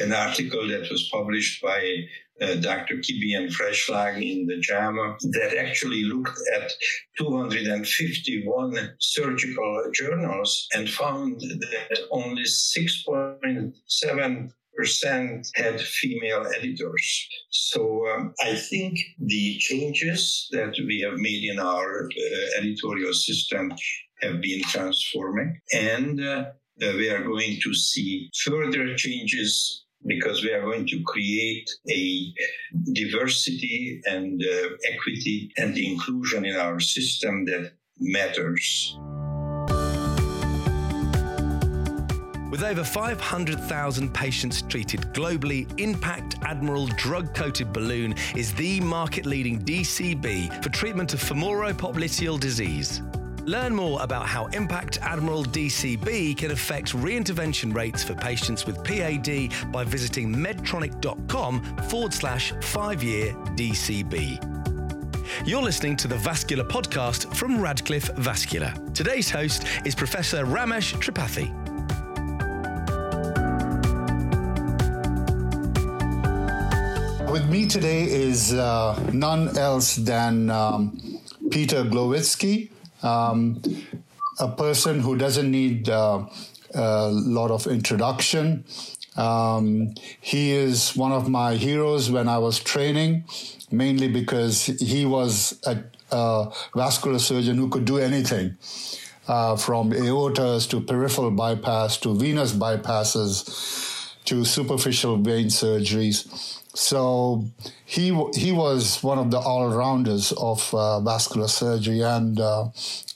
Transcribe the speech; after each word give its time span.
an 0.00 0.12
article 0.12 0.66
that 0.68 0.88
was 0.90 1.08
published 1.12 1.62
by 1.62 2.04
uh, 2.40 2.54
Dr. 2.54 2.96
Kibbe 2.96 3.36
and 3.36 3.50
Freischlag 3.50 4.16
in 4.16 4.46
the 4.46 4.58
JAMA 4.60 5.16
that 5.20 5.56
actually 5.58 6.04
looked 6.04 6.38
at 6.56 6.72
251 7.18 8.94
surgical 8.98 9.90
journals 9.92 10.66
and 10.74 10.88
found 10.88 11.40
that 11.40 11.98
only 12.10 12.44
6.7 12.44 14.52
percent 14.76 15.48
had 15.56 15.80
female 15.80 16.46
editors. 16.56 17.28
So 17.50 18.08
um, 18.08 18.32
I 18.40 18.54
think 18.54 18.98
the 19.18 19.58
changes 19.58 20.48
that 20.52 20.74
we 20.86 21.00
have 21.00 21.18
made 21.18 21.44
in 21.44 21.58
our 21.58 22.06
uh, 22.06 22.58
editorial 22.58 23.12
system 23.12 23.72
have 24.22 24.40
been 24.40 24.62
transforming, 24.62 25.60
and 25.74 26.20
uh, 26.20 26.44
we 26.80 27.10
are 27.10 27.24
going 27.24 27.58
to 27.62 27.74
see 27.74 28.30
further 28.44 28.94
changes 28.96 29.84
because 30.06 30.42
we 30.42 30.52
are 30.52 30.62
going 30.62 30.86
to 30.86 31.02
create 31.02 31.70
a 31.90 32.32
diversity 32.92 34.00
and 34.06 34.42
uh, 34.42 34.68
equity 34.92 35.52
and 35.58 35.76
inclusion 35.76 36.44
in 36.44 36.56
our 36.56 36.80
system 36.80 37.44
that 37.44 37.72
matters. 37.98 38.96
With 42.50 42.64
over 42.64 42.82
500,000 42.82 44.12
patients 44.12 44.62
treated 44.62 45.00
globally, 45.12 45.70
IN.PACT 45.78 46.36
Admiral 46.42 46.88
drug 46.88 47.32
coated 47.32 47.72
balloon 47.72 48.16
is 48.34 48.52
the 48.54 48.80
market 48.80 49.24
leading 49.24 49.60
DCB 49.60 50.62
for 50.62 50.68
treatment 50.70 51.14
of 51.14 51.20
femoral 51.20 51.72
popliteal 51.72 52.40
disease. 52.40 53.02
Learn 53.46 53.74
more 53.74 54.02
about 54.02 54.26
how 54.26 54.46
IN.PACT 54.46 54.98
Admiral 55.02 55.44
DCB 55.44 56.36
can 56.36 56.50
affect 56.50 56.92
reintervention 56.92 57.74
rates 57.74 58.04
for 58.04 58.14
patients 58.14 58.66
with 58.66 58.82
PAD 58.84 59.52
by 59.72 59.82
visiting 59.84 60.34
medtronic.com 60.34 61.62
forward 61.88 62.12
slash 62.12 62.52
five 62.60 63.02
year 63.02 63.32
DCB. 63.56 64.46
You're 65.46 65.62
listening 65.62 65.96
to 65.96 66.08
the 66.08 66.16
Vascular 66.16 66.64
Podcast 66.64 67.34
from 67.34 67.60
Radcliffe 67.60 68.10
Vascular. 68.16 68.74
Today's 68.92 69.30
host 69.30 69.64
is 69.86 69.94
Professor 69.94 70.44
Ramesh 70.44 70.94
Tripathi. 71.00 71.50
With 77.30 77.48
me 77.48 77.66
today 77.66 78.02
is 78.10 78.52
uh, 78.52 78.98
none 79.12 79.56
else 79.56 79.96
than 79.96 80.50
um, 80.50 81.00
Peter 81.50 81.84
Gloviczki, 81.84 82.70
um, 83.02 83.62
a 84.38 84.48
person 84.48 85.00
who 85.00 85.16
doesn't 85.16 85.50
need 85.50 85.88
uh, 85.88 86.24
a 86.74 87.10
lot 87.10 87.50
of 87.50 87.66
introduction. 87.66 88.64
Um, 89.16 89.94
he 90.20 90.52
is 90.52 90.96
one 90.96 91.12
of 91.12 91.28
my 91.28 91.56
heroes 91.56 92.10
when 92.10 92.28
I 92.28 92.38
was 92.38 92.58
training, 92.58 93.24
mainly 93.70 94.08
because 94.08 94.66
he 94.66 95.04
was 95.04 95.60
a, 95.66 95.82
a 96.12 96.52
vascular 96.74 97.18
surgeon 97.18 97.56
who 97.56 97.68
could 97.68 97.84
do 97.84 97.98
anything. 97.98 98.56
Uh, 99.28 99.54
from 99.54 99.92
aortas 99.92 100.68
to 100.68 100.80
peripheral 100.80 101.30
bypass 101.30 101.96
to 101.98 102.16
venous 102.16 102.52
bypasses 102.52 104.16
to 104.24 104.44
superficial 104.44 105.18
vein 105.18 105.46
surgeries. 105.46 106.59
So 106.74 107.46
he 107.84 108.14
he 108.34 108.52
was 108.52 109.02
one 109.02 109.18
of 109.18 109.30
the 109.30 109.38
all 109.38 109.68
rounders 109.68 110.32
of 110.32 110.72
uh, 110.72 111.00
vascular 111.00 111.48
surgery, 111.48 112.00
and 112.00 112.38
uh, 112.38 112.68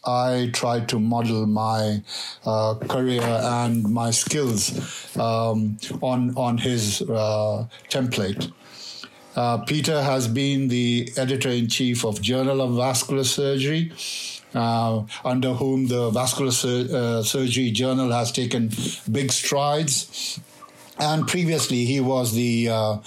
I 0.04 0.50
tried 0.52 0.88
to 0.88 0.98
model 0.98 1.46
my 1.46 2.02
uh, 2.44 2.74
career 2.88 3.22
and 3.22 3.84
my 3.84 4.10
skills 4.10 5.16
um, 5.16 5.78
on 6.02 6.34
on 6.36 6.58
his 6.58 7.02
uh, 7.02 7.66
template. 7.88 8.52
Uh, 9.36 9.58
Peter 9.58 10.02
has 10.02 10.26
been 10.26 10.68
the 10.68 11.12
editor 11.16 11.48
in 11.48 11.68
chief 11.68 12.04
of 12.04 12.20
Journal 12.20 12.60
of 12.60 12.74
Vascular 12.76 13.24
Surgery. 13.24 13.92
Uh, 14.54 15.02
under 15.24 15.52
whom 15.52 15.88
the 15.88 16.10
Vascular 16.10 16.52
Sur- 16.52 17.24
Surgery 17.24 17.72
Journal 17.72 18.12
has 18.12 18.30
taken 18.30 18.70
big 19.10 19.32
strides 19.32 20.38
and 20.98 21.26
previously, 21.26 21.84
he 21.84 22.00
was 22.00 22.34
the 22.34 22.68
uh, 22.68 22.98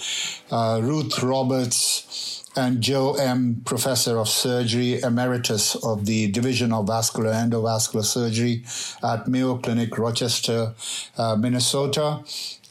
uh, 0.50 0.80
Ruth 0.82 1.22
Roberts 1.22 2.44
and 2.56 2.80
Joe 2.80 3.14
M. 3.14 3.62
Professor 3.64 4.18
of 4.18 4.28
Surgery 4.28 5.00
Emeritus 5.00 5.76
of 5.76 6.06
the 6.06 6.30
Division 6.30 6.72
of 6.72 6.86
Vascular 6.88 7.32
Endovascular 7.32 8.04
Surgery 8.04 8.64
at 9.02 9.28
Mayo 9.28 9.56
Clinic, 9.58 9.96
Rochester, 9.96 10.74
uh, 11.16 11.36
Minnesota. 11.36 12.20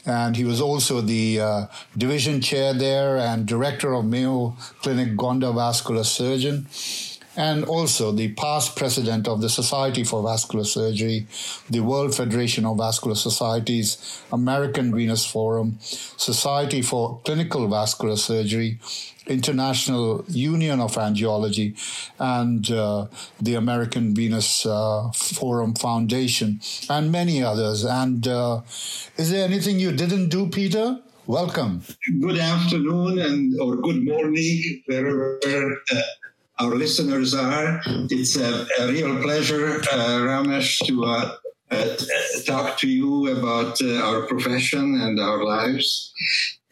And 0.04 0.36
he 0.36 0.44
was 0.44 0.60
also 0.60 1.00
the 1.00 1.40
uh, 1.40 1.66
division 1.96 2.40
chair 2.40 2.72
there 2.72 3.16
and 3.18 3.46
director 3.46 3.92
of 3.94 4.04
Mayo 4.04 4.56
Clinic 4.82 5.16
Gonda 5.16 5.54
Vascular 5.54 6.04
Surgeon 6.04 6.66
and 7.38 7.64
also 7.66 8.10
the 8.10 8.32
past 8.32 8.74
president 8.74 9.28
of 9.28 9.40
the 9.40 9.48
Society 9.48 10.02
for 10.02 10.24
Vascular 10.24 10.64
Surgery, 10.64 11.28
the 11.70 11.78
World 11.78 12.12
Federation 12.12 12.66
of 12.66 12.78
Vascular 12.78 13.14
Societies, 13.14 14.20
American 14.32 14.92
Venous 14.92 15.24
Forum, 15.24 15.78
Society 15.80 16.82
for 16.82 17.20
Clinical 17.24 17.68
Vascular 17.68 18.16
Surgery, 18.16 18.80
International 19.28 20.24
Union 20.26 20.80
of 20.80 20.98
Angiology, 20.98 21.76
and 22.18 22.68
uh, 22.72 23.06
the 23.40 23.54
American 23.54 24.16
Venous 24.16 24.66
uh, 24.66 25.08
Forum 25.14 25.74
Foundation, 25.74 26.60
and 26.90 27.12
many 27.12 27.40
others. 27.40 27.84
And 27.84 28.26
uh, 28.26 28.62
is 29.16 29.30
there 29.30 29.44
anything 29.44 29.78
you 29.78 29.92
didn't 29.92 30.30
do, 30.30 30.48
Peter? 30.48 30.98
Welcome. 31.28 31.82
Good 32.20 32.38
afternoon 32.38 33.18
and 33.18 33.60
or 33.60 33.76
good 33.76 34.02
morning, 34.02 34.82
wherever 34.86 35.38
uh, 35.46 36.00
our 36.60 36.74
listeners 36.74 37.34
are. 37.34 37.80
It's 38.10 38.36
a, 38.36 38.66
a 38.80 38.88
real 38.88 39.20
pleasure, 39.22 39.80
uh, 39.92 40.20
Ramesh, 40.26 40.84
to 40.86 41.04
uh, 41.04 41.36
uh, 41.70 41.96
talk 42.46 42.78
to 42.78 42.88
you 42.88 43.28
about 43.38 43.80
uh, 43.82 43.96
our 44.02 44.22
profession 44.22 45.00
and 45.00 45.20
our 45.20 45.44
lives. 45.44 46.12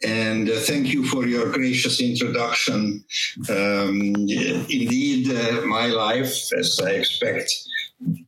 And 0.03 0.49
uh, 0.49 0.59
thank 0.59 0.87
you 0.87 1.05
for 1.05 1.25
your 1.25 1.51
gracious 1.51 2.01
introduction. 2.01 3.03
Um, 3.49 4.15
indeed, 4.69 5.31
uh, 5.31 5.61
my 5.65 5.87
life, 5.87 6.51
as 6.53 6.79
I 6.83 6.91
expect 6.91 7.51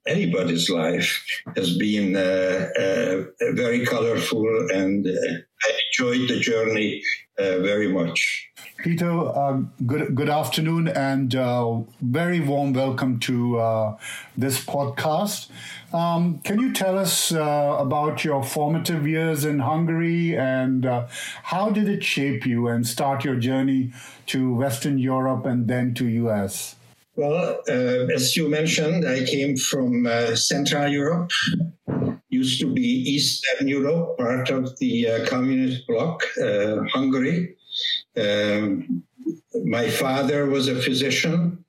anybody's 0.07 0.69
life, 0.69 1.23
has 1.55 1.77
been 1.77 2.13
very 2.13 3.85
colorful, 3.85 4.47
and 4.73 5.07
I 5.07 5.79
enjoyed 5.87 6.29
the 6.29 6.39
journey 6.39 7.03
very 7.37 7.91
much. 7.91 8.48
Peter, 8.81 9.11
uh, 9.11 9.61
good 9.85 10.15
good 10.15 10.29
afternoon 10.29 10.87
and 10.87 11.35
uh, 11.35 11.79
very 11.99 12.39
warm 12.39 12.71
welcome 12.71 13.19
to 13.19 13.59
uh, 13.59 13.97
this 14.37 14.63
podcast. 14.63 15.49
Um, 15.93 16.39
can 16.45 16.59
you 16.59 16.71
tell 16.71 16.97
us 16.97 17.33
uh, 17.33 17.75
about 17.77 18.23
your 18.23 18.41
formative 18.41 19.05
years 19.05 19.43
in 19.43 19.59
Hungary 19.59 20.37
and 20.37 20.85
uh, 20.85 21.07
how 21.43 21.69
did 21.71 21.89
it 21.89 22.05
shape 22.05 22.45
you 22.45 22.69
and 22.69 22.87
start 22.87 23.25
your 23.25 23.35
journey 23.35 23.91
to 24.27 24.53
Western 24.53 24.97
Europe 24.97 25.45
and 25.45 25.67
then 25.67 25.93
to 25.95 26.07
US? 26.07 26.77
Well, 27.17 27.61
uh, 27.67 28.13
as 28.15 28.37
you 28.37 28.47
mentioned, 28.47 29.05
I 29.05 29.25
came 29.25 29.57
from 29.57 30.07
Central 30.35 30.87
Europe, 30.87 31.31
used 32.29 32.61
to 32.61 32.73
be 32.73 32.81
Eastern 32.81 33.67
Europe, 33.67 34.17
part 34.17 34.49
of 34.51 34.79
the 34.79 35.25
communist 35.27 35.85
bloc, 35.85 36.23
Hungary. 36.93 37.57
Um, 38.17 39.03
my 39.65 39.89
father 39.89 40.45
was 40.45 40.67
a 40.67 40.81
physician. 40.81 41.63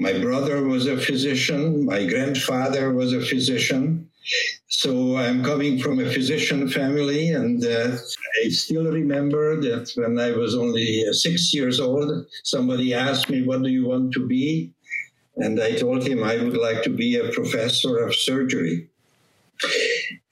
My 0.00 0.18
brother 0.18 0.62
was 0.62 0.86
a 0.86 0.98
physician. 0.98 1.84
My 1.84 2.04
grandfather 2.06 2.92
was 2.92 3.12
a 3.12 3.20
physician. 3.20 4.08
So 4.68 5.16
I'm 5.16 5.44
coming 5.44 5.78
from 5.78 6.00
a 6.00 6.10
physician 6.10 6.68
family, 6.68 7.30
and 7.30 7.64
uh, 7.64 7.96
I 8.42 8.48
still 8.48 8.90
remember 8.90 9.60
that 9.60 9.92
when 9.96 10.18
I 10.18 10.32
was 10.32 10.56
only 10.56 11.04
uh, 11.08 11.12
six 11.12 11.54
years 11.54 11.78
old, 11.78 12.26
somebody 12.42 12.92
asked 12.94 13.30
me, 13.30 13.42
What 13.44 13.62
do 13.62 13.68
you 13.68 13.86
want 13.86 14.12
to 14.14 14.26
be? 14.26 14.72
And 15.36 15.60
I 15.60 15.72
told 15.72 16.06
him 16.06 16.22
I 16.22 16.36
would 16.36 16.56
like 16.56 16.82
to 16.84 16.90
be 16.90 17.16
a 17.16 17.30
professor 17.32 17.98
of 17.98 18.14
surgery. 18.14 18.88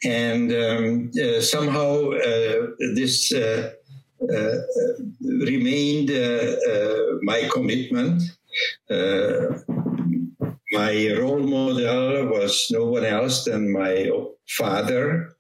And 0.05 0.53
um, 0.53 1.11
uh, 1.23 1.41
somehow 1.41 2.11
uh, 2.11 2.67
this 2.95 3.33
uh, 3.33 3.73
remained 5.21 6.11
uh, 6.11 6.57
uh, 6.73 7.19
my 7.23 7.49
commitment. 7.53 8.23
my 10.73 11.15
role 11.19 11.41
model 11.41 12.27
was 12.29 12.69
no 12.71 12.87
one 12.87 13.05
else 13.05 13.45
than 13.45 13.73
my 13.73 14.11
father. 14.49 15.37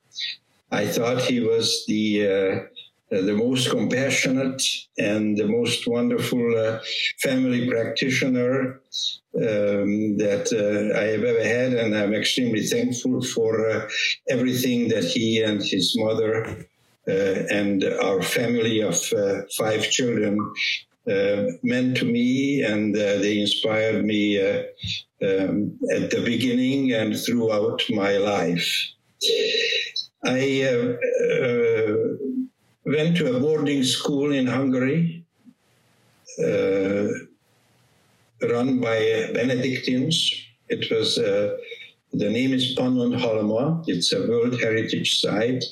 I 0.70 0.86
thought 0.86 1.22
he 1.22 1.40
was 1.40 1.84
the 1.86 2.68
the 3.10 3.34
most 3.34 3.68
compassionate 3.68 4.62
and 4.96 5.36
the 5.36 5.46
most 5.46 5.86
wonderful 5.86 6.56
uh, 6.56 6.78
family 7.20 7.68
practitioner 7.68 8.80
um, 9.36 10.16
that 10.16 10.48
uh, 10.52 10.98
I 10.98 11.04
have 11.14 11.24
ever 11.24 11.44
had, 11.44 11.74
and 11.74 11.94
I'm 11.94 12.14
extremely 12.14 12.64
thankful 12.66 13.22
for 13.22 13.68
uh, 13.68 13.88
everything 14.30 14.88
that 14.88 15.04
he 15.04 15.42
and 15.42 15.62
his 15.62 15.94
mother 15.96 16.66
and 17.06 17.84
our 18.02 18.22
family 18.22 18.80
of 18.80 18.96
five 19.56 19.90
children 19.90 20.38
uh, 21.10 21.46
meant 21.64 21.96
to 21.96 22.04
me, 22.04 22.62
and 22.62 22.94
uh, 22.96 23.18
they 23.18 23.40
inspired 23.40 24.04
me 24.04 24.38
uh, 24.40 24.62
um, 25.20 25.76
at 25.92 26.10
the 26.12 26.22
beginning 26.24 26.92
and 26.92 27.18
throughout 27.18 27.82
my 27.90 28.18
life. 28.18 28.70
I 30.24 30.96
went 32.84 33.16
to 33.16 33.36
a 33.36 33.40
boarding 33.40 33.82
school 33.82 34.32
in 34.32 34.46
Hungary, 34.46 35.24
run 38.42 38.78
by 38.78 39.28
Benedictines. 39.34 40.32
It 40.68 40.88
was 40.88 41.16
the 41.16 42.30
name 42.30 42.52
is 42.52 42.76
Pannonhalma. 42.76 43.84
It's 43.88 44.12
a 44.12 44.20
World 44.28 44.60
Heritage 44.60 45.20
Site. 45.20 45.64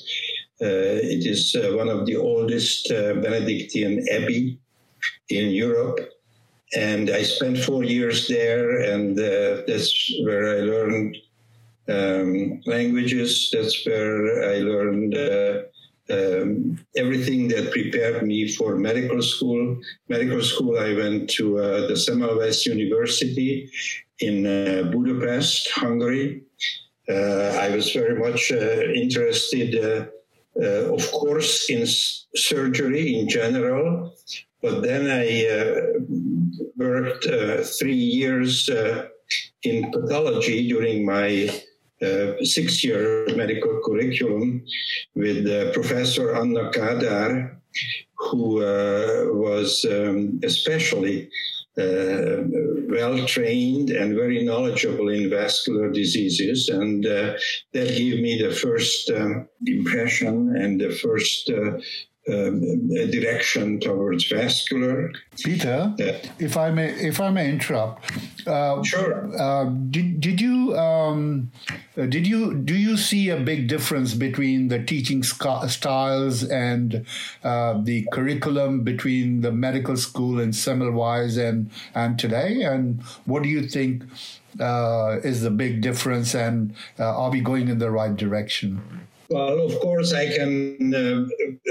Uh, 0.61 1.01
it 1.01 1.25
is 1.25 1.55
uh, 1.55 1.75
one 1.75 1.89
of 1.89 2.05
the 2.05 2.15
oldest 2.15 2.91
uh, 2.91 3.15
Benedictine 3.15 4.05
abbey 4.11 4.59
in 5.29 5.49
Europe. 5.49 5.99
And 6.75 7.09
I 7.09 7.23
spent 7.23 7.57
four 7.57 7.83
years 7.83 8.27
there, 8.27 8.79
and 8.79 9.17
that's 9.17 10.13
where 10.23 10.55
I 10.55 10.59
learned 10.61 11.17
um, 11.89 12.61
languages. 12.65 13.49
That's 13.51 13.85
where 13.85 14.51
I 14.53 14.59
learned 14.59 15.17
uh, 15.17 15.61
um, 16.11 16.79
everything 16.95 17.47
that 17.49 17.71
prepared 17.71 18.25
me 18.25 18.47
for 18.47 18.75
medical 18.75 19.21
school. 19.21 19.77
Medical 20.09 20.41
school, 20.43 20.79
I 20.79 20.93
went 20.93 21.29
to 21.31 21.57
uh, 21.57 21.87
the 21.87 21.95
Semmelweis 21.95 22.65
University 22.65 23.69
in 24.19 24.45
uh, 24.45 24.83
Budapest, 24.91 25.71
Hungary. 25.71 26.43
I 27.09 27.69
was 27.75 27.91
very 27.91 28.17
much 28.17 28.51
uh, 30.59 30.93
of 30.93 31.11
course, 31.11 31.69
in 31.69 31.85
surgery 32.35 33.19
in 33.19 33.29
general, 33.29 34.13
but 34.61 34.81
then 34.81 35.09
I 35.09 35.47
uh, 35.47 35.99
worked 36.77 37.25
uh, 37.25 37.63
three 37.63 37.95
years 37.95 38.69
uh, 38.69 39.07
in 39.63 39.91
pathology 39.91 40.67
during 40.67 41.05
my 41.05 41.49
uh, 42.01 42.33
six 42.43 42.83
year 42.83 43.27
medical 43.35 43.79
curriculum 43.85 44.63
with 45.15 45.47
uh, 45.47 45.71
Professor 45.71 46.35
Anna 46.35 46.71
Kadar, 46.71 47.57
who 48.17 48.57
was 49.33 49.85
um, 49.89 50.39
especially 50.43 51.29
Uh, 51.77 52.43
well 52.89 53.25
trained 53.25 53.91
and 53.91 54.13
very 54.13 54.43
knowledgeable 54.43 55.07
in 55.07 55.29
vascular 55.29 55.89
diseases. 55.89 56.67
And 56.67 57.05
uh, 57.05 57.35
that 57.71 57.87
gave 57.97 58.19
me 58.19 58.41
the 58.41 58.53
first 58.53 59.09
um, 59.09 59.47
impression 59.65 60.53
and 60.57 60.81
the 60.81 60.91
first 60.91 61.49
uh, 61.49 61.79
um, 62.29 62.87
direction 63.09 63.79
towards 63.79 64.27
vascular. 64.27 65.11
Peter, 65.43 65.93
uh, 65.99 66.29
if 66.37 66.55
I 66.55 66.69
may, 66.69 66.91
if 66.91 67.19
I 67.19 67.31
may 67.31 67.49
interrupt, 67.49 68.11
uh, 68.47 68.83
sure. 68.83 69.31
Uh, 69.39 69.65
did 69.65 70.21
did 70.21 70.39
you 70.39 70.77
um, 70.77 71.51
did 71.95 72.27
you 72.27 72.53
do 72.53 72.75
you 72.75 72.95
see 72.95 73.29
a 73.29 73.37
big 73.37 73.67
difference 73.67 74.13
between 74.13 74.67
the 74.67 74.83
teaching 74.83 75.23
styles 75.23 76.43
and 76.43 77.05
uh, 77.43 77.81
the 77.81 78.07
curriculum 78.11 78.83
between 78.83 79.41
the 79.41 79.51
medical 79.51 79.97
school 79.97 80.39
in 80.39 80.51
Semmelweis 80.51 81.37
and 81.37 81.71
and 81.95 82.19
today? 82.19 82.61
And 82.61 83.01
what 83.25 83.41
do 83.41 83.49
you 83.49 83.67
think 83.67 84.03
uh, 84.59 85.17
is 85.23 85.41
the 85.41 85.51
big 85.51 85.81
difference? 85.81 86.35
And 86.35 86.75
uh, 86.99 87.17
are 87.17 87.31
we 87.31 87.41
going 87.41 87.67
in 87.67 87.79
the 87.79 87.89
right 87.89 88.15
direction? 88.15 89.07
Well, 89.31 89.61
of 89.61 89.79
course, 89.79 90.11
I 90.11 90.27
can 90.27 90.93
uh, 90.93 91.25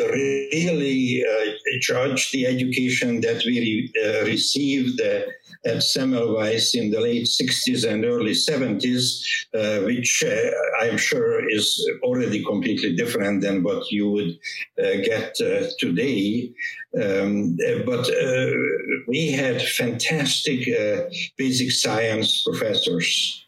really 0.09 1.23
uh, 1.23 1.51
judge 1.83 2.31
the 2.33 2.47
education 2.47 3.21
that 3.21 3.43
we 3.45 3.93
uh, 4.03 4.25
received 4.25 4.99
uh, 4.99 5.21
at 5.67 5.83
Semmelweis 5.83 6.75
in 6.75 6.91
the 6.91 7.01
late 7.01 7.27
60s 7.27 7.87
and 7.87 8.07
early 8.07 8.33
70s, 8.33 9.21
uh, 9.53 9.85
which 9.85 10.25
uh, 10.27 10.51
I'm 10.81 10.97
sure 10.97 11.47
is 11.51 11.87
already 12.03 12.43
completely 12.43 12.97
different 12.97 13.43
than 13.43 13.63
what 13.63 13.91
you 13.91 14.11
would 14.11 14.39
get 15.05 15.35
today. 15.79 16.51
Um, 16.99 17.59
but 17.85 18.09
we 19.07 19.33
had 19.33 19.61
fantastic 19.61 20.61
basic 21.37 21.73
science 21.73 22.43
professors. 22.43 23.47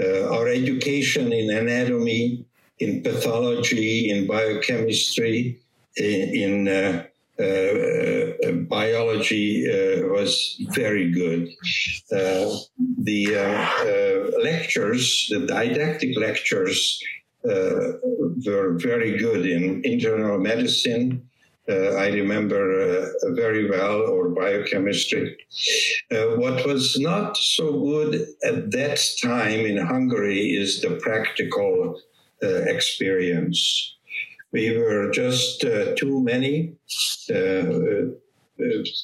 our 0.00 0.48
education 0.48 1.32
in 1.32 1.50
anatomy, 1.50 2.46
in 2.78 3.02
pathology, 3.02 4.10
in 4.10 4.26
biochemistry, 4.26 5.60
in, 5.96 6.68
uh, 6.68 7.04
uh, 7.38 7.44
uh, 7.44 8.52
biology 8.68 9.66
uh, 9.66 10.06
was 10.08 10.60
very 10.74 11.10
good. 11.10 11.48
Uh, 12.12 12.54
the 12.98 13.34
uh, 13.34 14.38
lectures, 14.42 15.28
the 15.30 15.46
didactic 15.46 16.16
lectures, 16.18 17.02
were 17.44 18.78
very 18.78 19.16
good 19.16 19.46
in 19.46 19.80
internal 19.84 20.38
medicine. 20.38 21.22
I 21.68 22.08
remember 22.08 23.08
very 23.34 23.68
well, 23.68 24.02
or 24.02 24.28
biochemistry. 24.28 25.36
what 26.10 26.66
was 26.66 26.98
not 27.00 27.36
so 27.36 27.72
good 27.72 28.26
at 28.44 28.70
that 28.72 29.00
time 29.22 29.60
in 29.70 29.78
Hungary 29.78 30.54
is 30.62 30.80
the 30.82 30.96
practical 31.02 32.00
experience. 32.42 33.96
We 34.52 34.76
were 34.76 35.10
just 35.10 35.64
uh, 35.64 35.94
too 35.94 36.22
many. 36.22 36.74
Uh, 37.30 38.12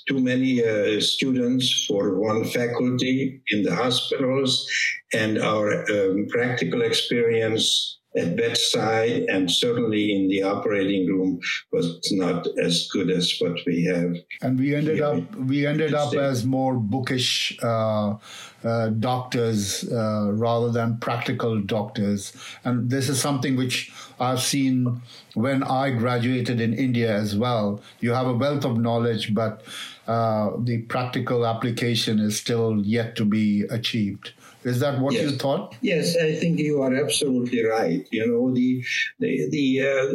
too 0.06 0.20
many 0.20 0.62
uh, 0.64 1.00
students 1.00 1.86
for 1.86 2.18
one 2.18 2.44
faculty 2.44 3.40
in 3.48 3.62
the 3.62 3.74
hospitals, 3.74 4.70
and 5.12 5.38
our 5.38 5.84
um, 5.90 6.26
practical 6.28 6.82
experience 6.82 7.97
at 8.18 8.36
bedside 8.36 9.24
and 9.28 9.50
certainly 9.50 10.12
in 10.12 10.28
the 10.28 10.42
operating 10.42 11.06
room 11.06 11.40
was 11.72 12.00
not 12.12 12.46
as 12.62 12.88
good 12.92 13.10
as 13.10 13.34
what 13.38 13.58
we 13.66 13.84
have. 13.84 14.16
And 14.42 14.58
we 14.58 14.74
ended 14.74 15.00
up 15.00 15.34
we 15.36 15.66
ended 15.66 15.94
up 15.94 16.14
as 16.14 16.44
more 16.44 16.74
bookish 16.74 17.58
uh, 17.62 18.16
uh, 18.64 18.88
doctors 18.88 19.88
uh, 19.90 20.32
rather 20.32 20.70
than 20.70 20.98
practical 20.98 21.60
doctors. 21.60 22.32
And 22.64 22.90
this 22.90 23.08
is 23.08 23.20
something 23.20 23.56
which 23.56 23.92
I've 24.18 24.40
seen 24.40 25.00
when 25.34 25.62
I 25.62 25.90
graduated 25.90 26.60
in 26.60 26.74
India 26.74 27.14
as 27.14 27.36
well. 27.36 27.80
You 28.00 28.12
have 28.12 28.26
a 28.26 28.34
wealth 28.34 28.64
of 28.64 28.76
knowledge, 28.76 29.32
but 29.32 29.62
uh, 30.08 30.50
the 30.58 30.78
practical 30.88 31.46
application 31.46 32.18
is 32.18 32.36
still 32.36 32.80
yet 32.80 33.14
to 33.16 33.24
be 33.24 33.62
achieved. 33.70 34.32
Is 34.68 34.80
that 34.80 35.00
what 35.00 35.14
yes. 35.14 35.22
you 35.22 35.30
thought? 35.36 35.74
Yes, 35.80 36.16
I 36.16 36.34
think 36.34 36.58
you 36.58 36.82
are 36.82 36.94
absolutely 36.94 37.64
right. 37.64 38.06
You 38.10 38.26
know, 38.26 38.54
the 38.54 38.84
the 39.18 39.48
the, 39.50 39.66
uh, 39.80 40.06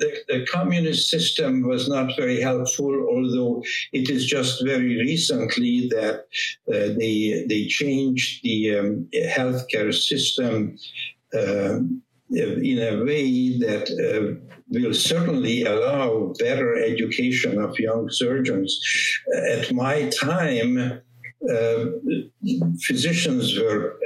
the, 0.00 0.10
the 0.28 0.46
communist 0.46 1.10
system 1.10 1.66
was 1.66 1.88
not 1.88 2.16
very 2.16 2.40
helpful, 2.40 2.94
although 3.12 3.62
it 3.92 4.08
is 4.08 4.24
just 4.26 4.64
very 4.64 4.96
recently 5.10 5.88
that 5.88 6.26
uh, 6.72 6.94
they 7.00 7.44
they 7.48 7.66
changed 7.66 8.42
the 8.42 8.78
um, 8.78 9.08
healthcare 9.36 9.92
system. 9.92 10.78
Uh, 11.36 11.80
in 12.28 12.78
a 12.80 13.04
way 13.04 13.56
that 13.58 13.86
uh, 14.02 14.34
will 14.70 14.92
certainly 14.92 15.62
allow 15.62 16.32
better 16.40 16.74
education 16.74 17.60
of 17.60 17.78
young 17.78 18.10
surgeons. 18.10 18.80
At 19.52 19.72
my 19.72 20.08
time, 20.08 21.00
Um, 21.48 22.30
physicians 22.80 23.58
were 23.58 23.98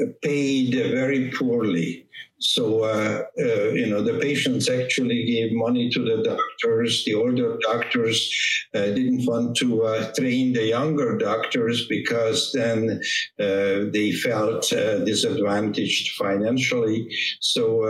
uh, 0.00 0.06
paid 0.22 0.74
very 0.74 1.30
poorly. 1.30 2.06
So, 2.38 2.84
uh, 2.84 3.22
uh, 3.38 3.68
you 3.70 3.86
know, 3.86 4.02
the 4.02 4.18
patients 4.18 4.68
actually 4.68 5.24
gave 5.24 5.52
money 5.52 5.88
to 5.90 6.00
the 6.00 6.22
doctors. 6.22 7.02
The 7.06 7.14
older 7.14 7.56
doctors 7.62 8.30
uh, 8.74 8.86
didn't 8.86 9.24
want 9.24 9.56
to 9.58 9.84
uh, 9.84 10.12
train 10.12 10.52
the 10.52 10.66
younger 10.66 11.16
doctors 11.16 11.86
because 11.88 12.52
then 12.52 13.00
uh, 13.40 13.88
they 13.90 14.12
felt 14.12 14.70
uh, 14.70 14.98
disadvantaged 15.04 16.14
financially. 16.16 17.08
So, 17.40 17.86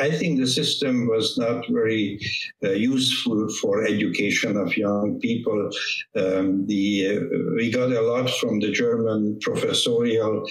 I 0.00 0.10
think 0.12 0.38
the 0.38 0.46
system 0.46 1.06
was 1.08 1.36
not 1.36 1.64
very 1.70 2.18
useful 2.62 3.48
for 3.60 3.84
education 3.84 4.56
of 4.56 4.76
young 4.76 5.18
people. 5.20 5.70
Um, 6.16 6.66
the 6.66 7.18
we 7.56 7.70
got 7.70 7.92
a 7.92 8.00
lot 8.00 8.30
from 8.30 8.60
the 8.60 8.70
German 8.70 9.38
professorial 9.40 10.46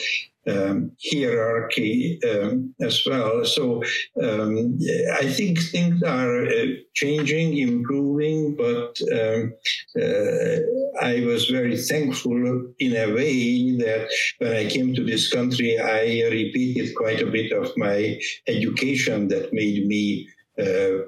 um, 0.47 0.91
hierarchy 1.11 2.19
um, 2.29 2.73
as 2.81 3.03
well. 3.05 3.45
So 3.45 3.83
um, 4.21 4.77
I 5.13 5.25
think 5.27 5.59
things 5.59 6.01
are 6.03 6.45
uh, 6.45 6.65
changing, 6.95 7.57
improving, 7.57 8.55
but 8.55 8.97
um, 9.13 9.53
uh, 10.01 10.57
I 11.01 11.23
was 11.25 11.49
very 11.49 11.77
thankful 11.77 12.73
in 12.79 12.95
a 12.95 13.13
way 13.13 13.75
that 13.77 14.09
when 14.39 14.53
I 14.53 14.69
came 14.69 14.93
to 14.95 15.03
this 15.03 15.31
country, 15.31 15.77
I 15.79 16.27
repeated 16.29 16.95
quite 16.95 17.21
a 17.21 17.31
bit 17.31 17.51
of 17.51 17.71
my 17.77 18.19
education 18.47 19.27
that 19.29 19.53
made 19.53 19.85
me 19.85 20.27
uh, 20.59 21.03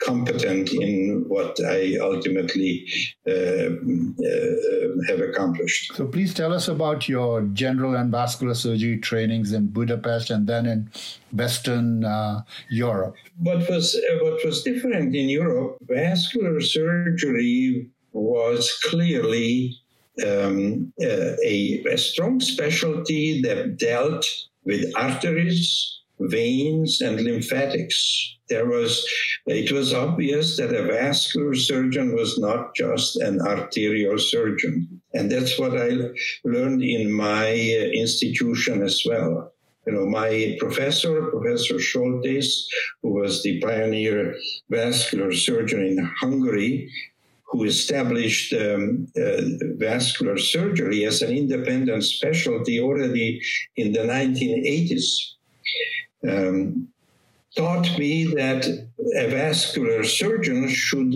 competent 0.00 0.72
in 0.72 1.24
what 1.28 1.56
I 1.64 1.96
ultimately 2.00 2.86
uh, 3.26 3.32
uh, 3.32 4.88
have 5.08 5.20
accomplished. 5.20 5.94
So, 5.94 6.06
please 6.06 6.34
tell 6.34 6.52
us 6.52 6.68
about 6.68 7.08
your 7.08 7.42
general 7.52 7.94
and 7.94 8.10
vascular 8.10 8.54
surgery 8.54 8.98
trainings 8.98 9.52
in 9.52 9.68
Budapest 9.68 10.30
and 10.30 10.46
then 10.46 10.66
in 10.66 10.90
Western 11.32 12.04
uh, 12.04 12.42
Europe. 12.70 13.14
What 13.38 13.68
was 13.70 13.96
what 14.20 14.44
was 14.44 14.62
different 14.62 15.14
in 15.14 15.28
Europe? 15.28 15.78
Vascular 15.82 16.60
surgery 16.60 17.88
was 18.12 18.80
clearly 18.84 19.78
um, 20.26 20.92
a, 21.00 21.84
a 21.84 21.96
strong 21.96 22.40
specialty 22.40 23.40
that 23.42 23.76
dealt 23.76 24.26
with 24.64 24.92
arteries, 24.96 25.97
veins, 26.20 27.00
and 27.00 27.20
lymphatics. 27.20 28.36
There 28.48 28.66
was 28.66 29.06
it 29.46 29.70
was 29.72 29.92
obvious 29.92 30.56
that 30.56 30.74
a 30.74 30.84
vascular 30.84 31.54
surgeon 31.54 32.14
was 32.14 32.38
not 32.38 32.74
just 32.74 33.16
an 33.16 33.40
arterial 33.40 34.18
surgeon. 34.18 35.00
And 35.14 35.30
that's 35.30 35.58
what 35.58 35.76
i 35.76 35.90
learned 36.44 36.82
in 36.82 37.12
my 37.12 37.50
uh, 37.50 37.90
institution 38.04 38.82
as 38.82 39.02
well. 39.06 39.52
You 39.86 39.92
know 39.94 40.06
my 40.06 40.56
professor 40.58 41.30
professor 41.30 41.74
Scholtes 41.74 42.48
who 43.02 43.10
was 43.14 43.42
the 43.42 43.60
pioneer 43.60 44.34
vascular 44.68 45.32
surgeon 45.32 45.80
in 45.82 45.98
hungary 46.20 46.90
who 47.50 47.64
established 47.64 48.52
um, 48.52 49.08
uh, 49.16 49.40
vascular 49.78 50.36
surgery 50.36 51.06
as 51.06 51.22
an 51.22 51.34
independent 51.34 52.04
specialty 52.04 52.78
already 52.78 53.40
in 53.76 53.92
the 53.92 54.00
1980s 54.00 55.38
um, 56.26 56.88
taught 57.56 57.98
me 57.98 58.24
that 58.34 58.66
a 59.16 59.28
vascular 59.28 60.04
surgeon 60.04 60.68
should 60.68 61.14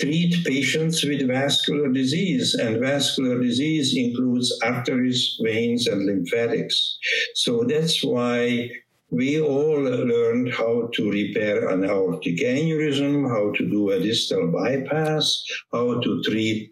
treat 0.00 0.44
patients 0.44 1.04
with 1.04 1.26
vascular 1.28 1.88
disease, 1.88 2.54
and 2.54 2.80
vascular 2.80 3.40
disease 3.40 3.96
includes 3.96 4.58
arteries, 4.62 5.38
veins, 5.42 5.86
and 5.86 6.06
lymphatics. 6.06 6.98
So 7.34 7.64
that's 7.64 8.02
why 8.02 8.70
we 9.12 9.38
all 9.38 9.78
learned 9.82 10.54
how 10.54 10.88
to 10.94 11.10
repair 11.10 11.68
an 11.68 11.84
aortic 11.84 12.38
aneurysm, 12.38 13.28
how 13.28 13.52
to 13.52 13.68
do 13.68 13.90
a 13.90 14.00
distal 14.00 14.50
bypass, 14.50 15.44
how 15.70 16.00
to 16.00 16.22
treat 16.22 16.70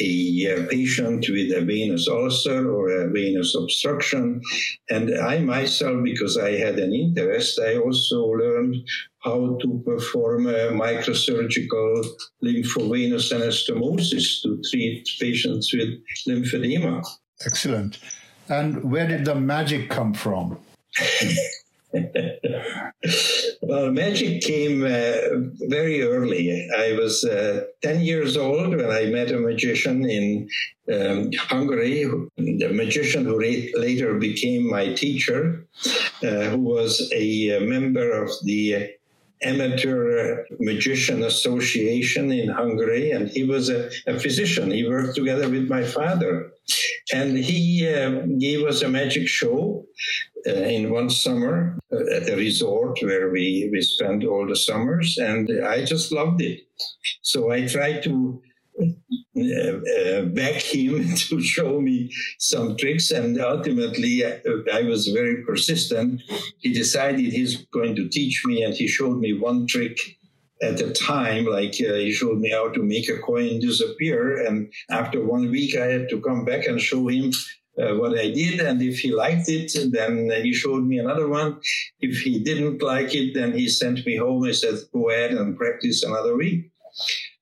a 0.00 0.66
patient 0.70 1.26
with 1.28 1.52
a 1.52 1.60
venous 1.60 2.08
ulcer 2.08 2.72
or 2.72 2.88
a 2.88 3.10
venous 3.10 3.54
obstruction. 3.54 4.40
And 4.88 5.14
I 5.18 5.40
myself, 5.40 6.02
because 6.02 6.38
I 6.38 6.52
had 6.52 6.78
an 6.78 6.94
interest, 6.94 7.60
I 7.60 7.76
also 7.76 8.24
learned 8.24 8.76
how 9.18 9.58
to 9.60 9.82
perform 9.84 10.46
a 10.46 10.72
microsurgical 10.72 12.06
lymphovenous 12.42 13.30
anastomosis 13.34 14.40
to 14.42 14.58
treat 14.70 15.06
patients 15.20 15.74
with 15.74 15.90
lymphedema. 16.26 17.06
Excellent. 17.44 17.98
And 18.48 18.82
where 18.90 19.06
did 19.06 19.26
the 19.26 19.34
magic 19.34 19.90
come 19.90 20.14
from? 20.14 20.58
well, 23.62 23.90
magic 23.90 24.42
came 24.42 24.84
uh, 24.84 25.68
very 25.68 26.02
early. 26.02 26.68
I 26.76 26.92
was 26.92 27.24
uh, 27.24 27.64
10 27.82 28.00
years 28.00 28.36
old 28.36 28.76
when 28.76 28.90
I 28.90 29.06
met 29.06 29.30
a 29.30 29.38
magician 29.38 30.08
in 30.08 30.48
um, 30.92 31.30
Hungary, 31.36 32.04
the 32.36 32.70
magician 32.72 33.24
who 33.24 33.38
later 33.40 34.14
became 34.18 34.68
my 34.68 34.92
teacher, 34.94 35.66
uh, 36.22 36.50
who 36.50 36.58
was 36.58 37.10
a, 37.12 37.56
a 37.56 37.60
member 37.60 38.22
of 38.22 38.30
the 38.44 38.90
Amateur 39.42 40.44
Magician 40.60 41.24
Association 41.24 42.30
in 42.30 42.48
Hungary, 42.48 43.10
and 43.10 43.28
he 43.28 43.42
was 43.42 43.68
a, 43.68 43.90
a 44.06 44.18
physician. 44.18 44.70
He 44.70 44.88
worked 44.88 45.16
together 45.16 45.48
with 45.48 45.68
my 45.68 45.82
father. 45.82 46.52
And 47.12 47.36
he 47.36 47.80
gave 48.38 48.64
us 48.66 48.82
a 48.82 48.88
magic 48.88 49.28
show 49.28 49.86
uh, 50.46 50.52
in 50.52 50.90
one 50.90 51.08
summer 51.08 51.78
uh, 51.92 52.16
at 52.16 52.28
a 52.28 52.36
resort 52.36 52.98
where 53.02 53.30
we, 53.30 53.68
we 53.72 53.80
spent 53.80 54.24
all 54.24 54.46
the 54.46 54.56
summers, 54.56 55.16
and 55.18 55.48
I 55.64 55.84
just 55.84 56.10
loved 56.10 56.40
it. 56.42 56.62
So 57.22 57.52
I 57.52 57.66
tried 57.66 58.02
to 58.04 58.42
uh, 58.80 58.84
uh, 59.36 60.22
him 60.34 61.14
to 61.16 61.40
show 61.40 61.80
me 61.80 62.10
some 62.38 62.76
tricks. 62.76 63.10
And 63.12 63.40
ultimately, 63.40 64.26
I, 64.26 64.40
I 64.72 64.82
was 64.82 65.08
very 65.08 65.44
persistent. 65.44 66.22
He 66.58 66.72
decided 66.72 67.20
he's 67.20 67.64
going 67.66 67.94
to 67.96 68.08
teach 68.08 68.42
me, 68.44 68.62
and 68.62 68.74
he 68.74 68.88
showed 68.88 69.18
me 69.20 69.38
one 69.38 69.66
trick 69.66 69.96
at 70.62 70.78
the 70.78 70.92
time. 70.92 71.44
Like 71.46 71.74
uh, 71.80 71.94
he 71.94 72.12
showed 72.12 72.38
me 72.38 72.50
how 72.50 72.68
to 72.70 72.82
make 72.82 73.08
a 73.08 73.18
coin 73.18 73.60
disappear. 73.60 74.44
And 74.46 74.72
after 74.90 75.24
one 75.24 75.50
week, 75.50 75.76
I 75.76 75.86
had 75.86 76.08
to 76.10 76.20
come 76.20 76.44
back 76.44 76.66
and 76.66 76.80
show 76.80 77.08
him 77.08 77.32
uh, 77.80 77.94
what 77.96 78.18
I 78.18 78.30
did. 78.30 78.60
And 78.60 78.80
if 78.82 79.00
he 79.00 79.12
liked 79.12 79.48
it, 79.48 79.72
then 79.90 80.30
he 80.42 80.52
showed 80.52 80.84
me 80.84 80.98
another 80.98 81.28
one. 81.28 81.60
If 82.00 82.20
he 82.20 82.38
didn't 82.38 82.82
like 82.82 83.14
it, 83.14 83.34
then 83.34 83.52
he 83.52 83.68
sent 83.68 84.06
me 84.06 84.16
home 84.16 84.44
He 84.44 84.52
said, 84.52 84.76
go 84.92 85.10
ahead 85.10 85.32
and 85.32 85.56
practice 85.56 86.02
another 86.02 86.36
week. 86.36 86.70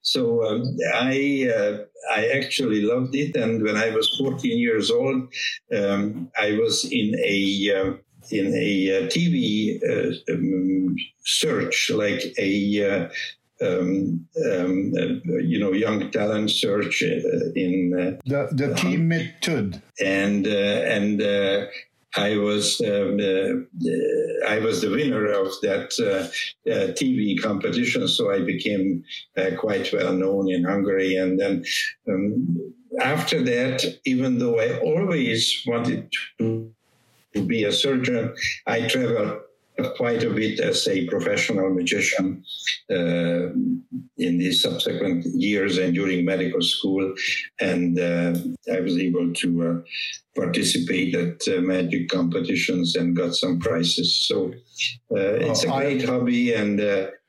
So 0.02 0.44
um, 0.44 0.76
I 0.94 1.48
uh, 1.54 1.84
I 2.10 2.28
actually 2.28 2.80
loved 2.82 3.14
it, 3.14 3.36
and 3.36 3.62
when 3.62 3.76
I 3.76 3.90
was 3.90 4.16
14 4.18 4.58
years 4.58 4.90
old, 4.90 5.32
um, 5.72 6.30
I 6.38 6.58
was 6.58 6.84
in 6.90 7.14
a 7.22 7.40
uh, 7.76 7.92
in 8.30 8.54
a 8.54 8.96
uh, 8.96 9.06
TV 9.08 9.80
uh, 9.82 10.32
um, 10.32 10.96
search, 11.24 11.90
like 11.90 12.22
a 12.38 12.84
uh, 12.90 13.08
um, 13.62 14.26
um, 14.50 14.92
uh, 14.98 15.36
you 15.38 15.58
know, 15.58 15.72
young 15.72 16.10
talent 16.10 16.50
search 16.50 17.02
uh, 17.02 17.52
in 17.54 17.92
uh, 17.94 18.18
the 18.24 18.48
the 18.52 18.74
team 18.74 19.12
Tud. 19.42 19.82
and 20.00 20.46
and 20.46 21.20
I 22.16 22.36
was 22.36 22.80
um, 22.80 23.20
uh, 23.20 24.48
I 24.48 24.58
was 24.58 24.80
the 24.80 24.90
winner 24.90 25.26
of 25.26 25.48
that 25.62 25.92
uh, 26.00 26.70
uh, 26.70 26.92
TV 26.92 27.40
competition, 27.40 28.08
so 28.08 28.32
I 28.32 28.40
became 28.40 29.04
quite 29.58 29.92
well 29.92 30.12
known 30.12 30.50
in 30.50 30.64
Hungary. 30.64 31.16
And 31.16 31.38
then 31.38 31.64
um, 32.08 32.74
after 33.00 33.42
that, 33.42 33.84
even 34.04 34.38
though 34.38 34.58
I 34.58 34.78
always 34.80 35.62
wanted 35.66 36.12
to, 36.38 36.74
to 37.34 37.42
be 37.42 37.64
a 37.64 37.72
surgeon, 37.72 38.34
I 38.66 38.88
traveled 38.88 39.42
quite 39.96 40.22
a 40.22 40.30
bit 40.30 40.60
as 40.60 40.86
a 40.88 41.06
professional 41.06 41.70
magician 41.70 42.44
uh, 42.90 43.50
in 44.18 44.38
the 44.38 44.52
subsequent 44.52 45.24
years 45.26 45.78
and 45.78 45.94
during 45.94 46.24
medical 46.24 46.62
school. 46.62 47.14
And 47.60 47.98
uh, 47.98 48.34
I 48.72 48.80
was 48.80 48.98
able 48.98 49.32
to 49.32 49.68
uh, 49.68 50.40
participate 50.40 51.14
at 51.14 51.48
uh, 51.48 51.60
magic 51.60 52.08
competitions 52.08 52.96
and 52.96 53.16
got 53.16 53.34
some 53.34 53.58
prizes. 53.58 54.26
So 54.28 54.52
uh, 55.12 55.38
it's 55.46 55.64
oh, 55.64 55.74
a 55.74 55.80
great 55.80 56.02
I, 56.02 56.06
hobby 56.06 56.54
and 56.54 56.80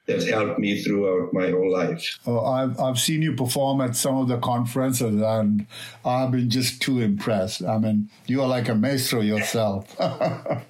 uh, 0.07 0.13
that 0.13 0.27
helped 0.27 0.59
me 0.59 0.81
throughout 0.81 1.33
my 1.33 1.49
whole 1.49 1.71
life. 1.71 2.19
Oh, 2.25 2.45
I've, 2.45 2.79
I've 2.79 2.99
seen 2.99 3.21
you 3.21 3.35
perform 3.35 3.81
at 3.81 3.95
some 3.95 4.17
of 4.17 4.27
the 4.27 4.37
conferences 4.37 5.21
and 5.21 5.67
I've 6.05 6.31
been 6.31 6.49
just 6.49 6.81
too 6.81 6.99
impressed. 6.99 7.63
I 7.63 7.77
mean, 7.77 8.09
you 8.25 8.41
are 8.41 8.47
like 8.47 8.69
a 8.69 8.75
maestro 8.75 9.21
yourself. 9.21 9.95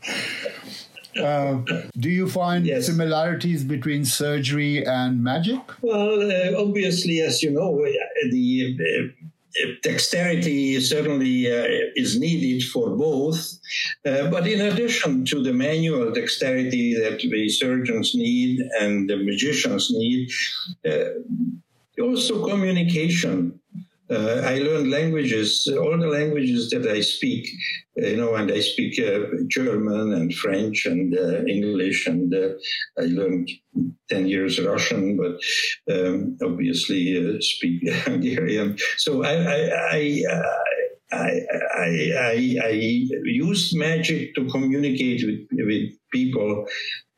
Uh, 1.19 1.61
do 1.97 2.09
you 2.09 2.27
find 2.27 2.65
yes. 2.65 2.85
similarities 2.85 3.63
between 3.63 4.05
surgery 4.05 4.85
and 4.85 5.21
magic? 5.21 5.59
Well, 5.81 6.21
uh, 6.21 6.57
obviously, 6.57 7.19
as 7.19 7.43
you 7.43 7.51
know, 7.51 7.85
the 8.29 8.77
uh, 8.79 9.20
dexterity 9.84 10.79
certainly 10.79 11.51
uh, 11.51 11.65
is 11.96 12.20
needed 12.20 12.63
for 12.70 12.89
both. 12.89 13.60
Uh, 14.05 14.29
but 14.29 14.48
in 14.48 14.62
addition 14.62 15.25
to 15.25 15.41
the 15.43 15.53
manual 15.53 16.12
dexterity 16.12 16.93
that 16.93 17.20
the 17.20 17.50
surgeons 17.50 18.13
need 18.15 18.60
and 18.79 19.10
the 19.10 19.17
magicians 19.17 19.91
need, 19.91 20.29
uh, 20.86 22.01
also 22.01 22.46
communication 22.48 23.60
uh, 24.11 24.41
I 24.43 24.59
learned 24.59 24.91
languages, 24.91 25.67
all 25.67 25.97
the 25.97 26.07
languages 26.07 26.69
that 26.71 26.85
I 26.85 27.01
speak, 27.01 27.47
you 27.95 28.17
know, 28.17 28.35
and 28.35 28.51
I 28.51 28.59
speak 28.59 28.99
uh, 28.99 29.19
German 29.47 30.13
and 30.13 30.33
French 30.33 30.85
and 30.85 31.17
uh, 31.17 31.43
English, 31.45 32.07
and 32.07 32.33
uh, 32.33 32.49
I 32.99 33.05
learned 33.05 33.49
10 34.09 34.27
years 34.27 34.59
Russian, 34.59 35.17
but 35.17 35.39
um, 35.93 36.37
obviously 36.43 37.17
uh, 37.17 37.39
speak 37.39 37.87
Hungarian. 38.05 38.77
So 38.97 39.23
I, 39.23 39.33
I, 39.33 39.69
I 39.91 40.23
I, 41.13 41.41
I, 41.77 42.11
I, 42.17 42.57
I, 42.63 42.69
used 43.25 43.77
magic 43.77 44.33
to 44.35 44.45
communicate 44.45 45.25
with, 45.25 45.65
with 45.65 45.91
people 46.09 46.65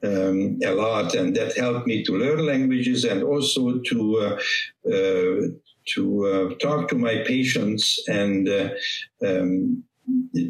um, 0.04 0.58
a 0.66 0.72
lot, 0.72 1.14
and 1.14 1.36
that 1.36 1.56
helped 1.56 1.86
me 1.86 2.04
to 2.06 2.14
learn 2.14 2.44
languages 2.46 3.04
and 3.04 3.22
also 3.22 3.80
to 3.80 4.18
uh, 4.18 4.92
uh, 4.92 5.48
to 5.96 6.26
uh, 6.26 6.56
talk 6.56 6.88
to 6.90 6.96
my 6.96 7.24
patients 7.26 8.02
and 8.08 8.48
uh, 8.48 8.70
um, 9.26 9.84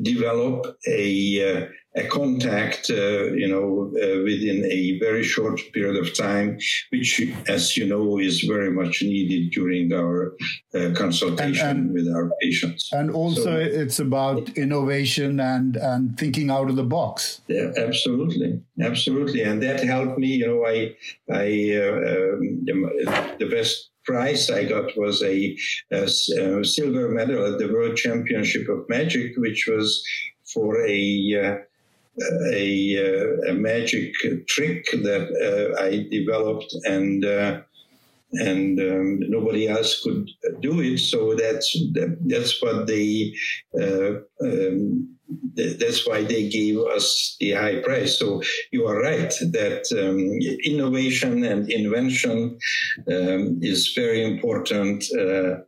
develop 0.04 0.78
a 0.88 1.70
a 1.96 2.08
contact, 2.08 2.90
uh, 2.90 3.26
you 3.34 3.48
know, 3.48 3.92
uh, 4.02 4.24
within 4.24 4.66
a 4.66 4.98
very 5.00 5.24
short 5.24 5.62
period 5.74 5.96
of 5.96 6.16
time, 6.18 6.58
which, 6.90 7.22
as 7.48 7.78
you 7.78 7.86
know, 7.86 8.20
is 8.20 8.42
very 8.42 8.72
much 8.72 9.04
needed 9.04 9.52
during 9.52 9.94
our 9.94 10.34
uh, 10.74 10.90
consultation 10.96 11.68
and, 11.68 11.80
and, 11.80 11.94
with 11.94 12.08
our 12.08 12.32
patients. 12.42 12.90
And 12.92 13.12
also, 13.12 13.44
so, 13.44 13.58
it's 13.58 14.00
about 14.00 14.50
innovation 14.58 15.40
and 15.40 15.76
and 15.76 16.18
thinking 16.18 16.50
out 16.50 16.70
of 16.70 16.76
the 16.76 16.84
box. 16.84 17.42
Yeah, 17.48 17.72
absolutely, 17.78 18.62
absolutely, 18.82 19.42
and 19.44 19.62
that 19.62 19.84
helped 19.84 20.18
me. 20.18 20.28
You 20.28 20.48
know, 20.48 20.66
I 20.66 20.96
I 21.32 21.46
uh, 21.78 22.34
um, 22.34 22.66
the 23.38 23.48
best 23.52 23.93
prize 24.06 24.50
I 24.50 24.66
got 24.66 24.98
was 24.98 25.22
a, 25.22 25.58
a, 25.92 26.04
a, 26.04 26.66
silver 26.66 27.10
medal 27.10 27.52
at 27.52 27.60
the 27.60 27.72
World 27.72 27.96
Championship 27.96 28.68
of 28.70 28.88
Magic, 28.90 29.34
which 29.38 29.68
was 29.68 30.04
for 30.46 30.86
a 30.86 31.34
uh, 31.44 31.58
a, 32.52 32.98
uh, 32.98 33.52
a 33.52 33.54
magic 33.54 34.14
trick 34.48 34.86
that 34.92 35.26
uh, 35.42 35.82
I 35.82 36.08
developed 36.12 36.76
and 36.84 37.26
uh, 37.26 37.62
and 38.34 38.80
um, 38.80 39.20
nobody 39.30 39.68
else 39.68 40.02
could 40.04 40.30
do 40.60 40.80
it. 40.82 41.00
So 41.00 41.36
that's 41.36 41.76
that's 42.26 42.62
what 42.62 42.88
they 42.88 43.34
uh, 43.80 44.20
um, 44.42 45.13
that's 45.56 46.08
why 46.08 46.24
they 46.24 46.50
gave 46.50 46.78
us 46.78 47.36
the 47.40 47.52
high 47.52 47.80
price. 47.82 48.20
So 48.20 48.42
you 48.72 48.86
are 48.88 49.00
right 49.02 49.34
that 49.52 49.86
um, 49.92 50.20
innovation 50.64 51.44
and 51.44 51.70
invention 51.70 52.58
um, 53.08 53.60
is 53.62 53.94
very 53.96 54.24
important 54.24 55.06
uh, 55.18 55.62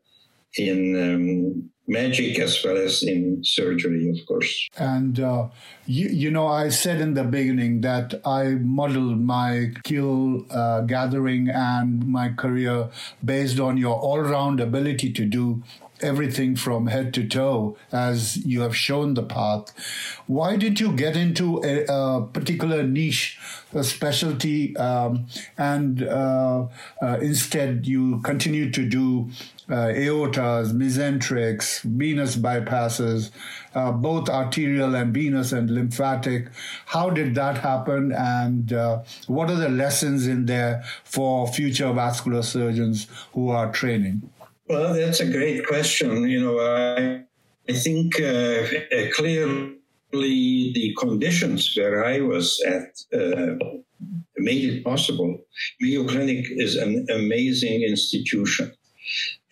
in 0.57 0.79
um, 0.95 1.69
magic 1.87 2.39
as 2.39 2.63
well 2.63 2.77
as 2.77 3.03
in 3.03 3.43
surgery, 3.43 4.09
of 4.09 4.25
course. 4.27 4.67
And, 4.77 5.19
uh, 5.19 5.49
you, 5.85 6.09
you 6.09 6.31
know, 6.31 6.47
I 6.47 6.69
said 6.69 6.99
in 6.99 7.13
the 7.13 7.23
beginning 7.23 7.81
that 7.81 8.21
I 8.25 8.55
modeled 8.55 9.19
my 9.19 9.71
skill 9.79 10.45
uh, 10.49 10.81
gathering 10.81 11.49
and 11.49 12.07
my 12.07 12.29
career 12.29 12.89
based 13.23 13.59
on 13.59 13.77
your 13.77 13.95
all 13.95 14.19
round 14.19 14.59
ability 14.59 15.11
to 15.13 15.25
do 15.25 15.63
everything 16.01 16.55
from 16.55 16.87
head 16.87 17.13
to 17.13 17.27
toe 17.27 17.77
as 17.91 18.37
you 18.45 18.61
have 18.61 18.75
shown 18.75 19.13
the 19.13 19.23
path. 19.23 19.73
Why 20.27 20.55
did 20.55 20.79
you 20.79 20.91
get 20.91 21.15
into 21.15 21.63
a, 21.63 21.85
a 21.87 22.21
particular 22.25 22.83
niche, 22.83 23.39
a 23.73 23.83
specialty, 23.83 24.75
um, 24.77 25.27
and 25.57 26.03
uh, 26.03 26.67
uh, 27.01 27.17
instead 27.21 27.87
you 27.87 28.19
continue 28.21 28.71
to 28.71 28.85
do 28.85 29.29
uh, 29.69 29.91
aortas, 29.95 30.71
mesenterics, 30.73 31.81
venous 31.81 32.35
bypasses, 32.35 33.31
uh, 33.73 33.91
both 33.91 34.29
arterial 34.29 34.95
and 34.95 35.13
venous 35.13 35.51
and 35.51 35.69
lymphatic. 35.71 36.49
How 36.85 37.09
did 37.09 37.35
that 37.35 37.57
happen, 37.57 38.11
and 38.11 38.71
uh, 38.71 39.03
what 39.27 39.49
are 39.49 39.55
the 39.55 39.69
lessons 39.69 40.27
in 40.27 40.45
there 40.45 40.83
for 41.03 41.47
future 41.47 41.91
vascular 41.93 42.43
surgeons 42.43 43.07
who 43.33 43.49
are 43.49 43.71
training? 43.71 44.29
Well, 44.67 44.95
that's 44.95 45.19
a 45.19 45.31
great 45.31 45.65
question. 45.67 46.27
You 46.27 46.41
know, 46.41 46.59
I, 46.59 47.23
I 47.69 47.73
think 47.73 48.19
uh, 48.19 48.63
clearly 49.13 49.75
the 50.11 50.95
conditions 50.97 51.73
where 51.77 52.03
I 52.03 52.19
was 52.21 52.61
at 52.65 53.19
uh, 53.19 53.55
made 54.37 54.63
it 54.63 54.83
possible. 54.83 55.37
Mayo 55.79 56.07
Clinic 56.07 56.45
is 56.49 56.75
an 56.75 57.05
amazing 57.09 57.83
institution 57.83 58.73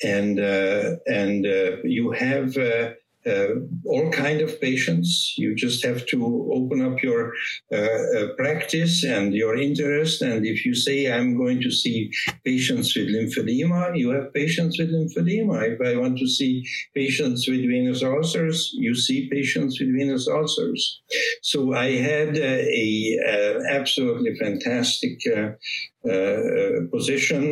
and 0.03 0.39
uh, 0.39 0.95
and 1.05 1.45
uh, 1.45 1.77
you 1.83 2.11
have 2.11 2.57
uh, 3.25 3.43
uh, 3.43 3.55
all 3.85 4.11
kind 4.11 4.41
of 4.41 4.59
patients. 4.61 5.33
You 5.37 5.55
just 5.55 5.83
have 5.85 6.05
to 6.07 6.49
open 6.53 6.81
up 6.81 7.01
your 7.01 7.33
uh, 7.71 7.77
uh, 7.77 8.27
practice 8.37 9.03
and 9.03 9.33
your 9.33 9.55
interest. 9.57 10.21
And 10.21 10.45
if 10.45 10.65
you 10.65 10.75
say, 10.75 11.11
I'm 11.11 11.37
going 11.37 11.61
to 11.61 11.71
see 11.71 12.11
patients 12.45 12.95
with 12.95 13.07
lymphedema, 13.07 13.97
you 13.97 14.11
have 14.11 14.33
patients 14.33 14.79
with 14.79 14.91
lymphedema. 14.93 15.73
If 15.73 15.81
I 15.81 15.99
want 15.99 16.17
to 16.19 16.27
see 16.27 16.63
patients 16.93 17.47
with 17.47 17.61
venous 17.61 18.03
ulcers, 18.03 18.71
you 18.73 18.95
see 18.95 19.29
patients 19.29 19.79
with 19.79 19.89
venous 19.97 20.27
ulcers. 20.27 21.01
So 21.41 21.73
I 21.73 21.91
had 21.91 22.37
a, 22.37 23.63
absolutely 23.69 24.35
fantastic 24.35 25.19
position 26.91 27.45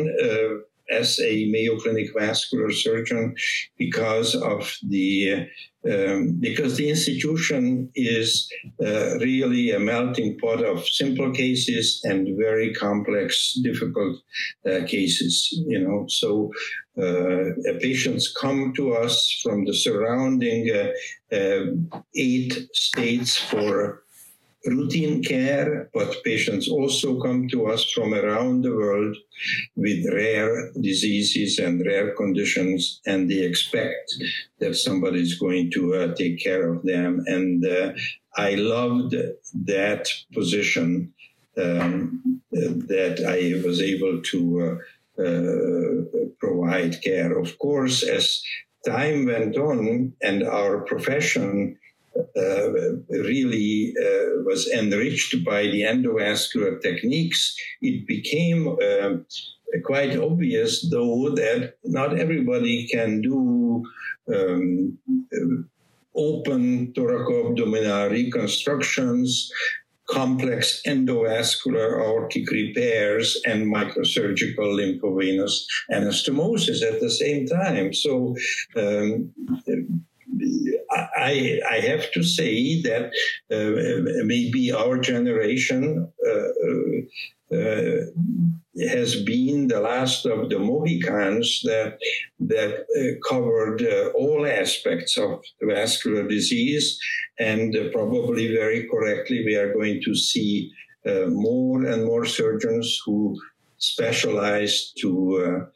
as 0.90 1.18
a 1.20 1.50
Mayo 1.50 1.78
Clinic 1.78 2.08
vascular 2.16 2.70
surgeon 2.70 3.34
because 3.78 4.34
of 4.34 4.74
the 4.88 5.46
um, 5.90 6.36
because 6.38 6.76
the 6.76 6.88
institution 6.88 7.90
is 7.96 8.48
uh, 8.80 9.18
really 9.18 9.72
a 9.72 9.80
melting 9.80 10.38
pot 10.38 10.64
of 10.64 10.86
simple 10.86 11.32
cases 11.32 12.00
and 12.04 12.38
very 12.38 12.72
complex, 12.74 13.58
difficult 13.64 14.16
uh, 14.64 14.84
cases. 14.86 15.48
You 15.66 15.80
know, 15.80 16.04
so 16.08 16.52
uh, 17.02 17.50
patients 17.80 18.32
come 18.40 18.72
to 18.76 18.94
us 18.94 19.40
from 19.42 19.64
the 19.64 19.74
surrounding 19.74 20.70
uh, 20.70 21.36
uh, 21.36 21.64
eight 22.14 22.68
states 22.74 23.36
for 23.36 24.01
routine 24.66 25.22
care, 25.22 25.90
but 25.92 26.22
patients 26.24 26.68
also 26.68 27.20
come 27.20 27.48
to 27.48 27.66
us 27.66 27.90
from 27.90 28.14
around 28.14 28.62
the 28.62 28.74
world 28.74 29.16
with 29.74 30.06
rare 30.12 30.70
diseases 30.80 31.58
and 31.58 31.84
rare 31.84 32.14
conditions, 32.14 33.00
and 33.06 33.30
they 33.30 33.44
expect 33.44 34.14
that 34.60 34.76
somebody 34.76 35.20
is 35.20 35.38
going 35.38 35.70
to 35.72 35.94
uh, 35.94 36.14
take 36.14 36.38
care 36.38 36.72
of 36.72 36.82
them. 36.84 37.22
And 37.26 37.64
uh, 37.66 37.92
I 38.36 38.54
loved 38.54 39.14
that 39.66 40.08
position 40.32 41.12
um, 41.56 42.40
that 42.52 43.24
I 43.26 43.66
was 43.66 43.80
able 43.80 44.22
to 44.22 44.78
uh, 45.18 45.22
uh, 45.22 46.28
provide 46.38 47.02
care. 47.02 47.38
Of 47.38 47.58
course, 47.58 48.02
as 48.02 48.42
time 48.86 49.26
went 49.26 49.56
on 49.56 50.12
and 50.22 50.42
our 50.42 50.80
profession 50.80 51.78
really 53.10 53.94
uh, 53.98 54.42
was 54.44 54.68
enriched 54.68 55.44
by 55.44 55.62
the 55.62 55.82
endovascular 55.82 56.80
techniques, 56.80 57.56
it 57.80 58.06
became 58.06 58.68
uh, 58.68 59.16
quite 59.84 60.16
obvious, 60.16 60.88
though, 60.90 61.30
that 61.30 61.74
not 61.84 62.18
everybody 62.18 62.86
can 62.88 63.20
do 63.20 63.82
um, 64.32 64.98
open 66.14 66.92
thoracoabdominal 66.92 68.10
reconstructions, 68.10 69.50
complex 70.08 70.82
endovascular 70.86 72.00
aortic 72.02 72.50
repairs, 72.50 73.40
and 73.46 73.72
microsurgical 73.72 74.74
lymphovenous 74.76 75.64
anastomosis 75.90 76.82
at 76.82 77.00
the 77.00 77.10
same 77.10 77.46
time. 77.46 77.94
So, 77.94 78.36
um, 78.76 79.32
I, 81.16 81.60
I 81.70 81.76
have 81.80 82.10
to 82.12 82.22
say 82.22 82.82
that 82.82 83.12
uh, 83.50 84.24
maybe 84.24 84.72
our 84.72 84.98
generation 84.98 86.12
uh, 86.26 87.56
uh, 87.56 88.06
has 88.88 89.22
been 89.24 89.68
the 89.68 89.80
last 89.80 90.24
of 90.24 90.48
the 90.48 90.58
Mohicans 90.58 91.60
that 91.64 91.98
that 92.40 92.86
uh, 92.96 93.28
covered 93.28 93.82
uh, 93.82 94.08
all 94.14 94.46
aspects 94.46 95.18
of 95.18 95.42
vascular 95.60 96.26
disease, 96.26 96.98
and 97.38 97.76
uh, 97.76 97.90
probably 97.92 98.54
very 98.54 98.88
correctly, 98.88 99.44
we 99.44 99.54
are 99.56 99.74
going 99.74 100.00
to 100.02 100.14
see 100.14 100.72
more 101.28 101.84
and 101.84 102.04
more 102.04 102.24
surgeons 102.24 102.98
who 103.04 103.36
specialize 103.78 104.92
to 105.00 105.66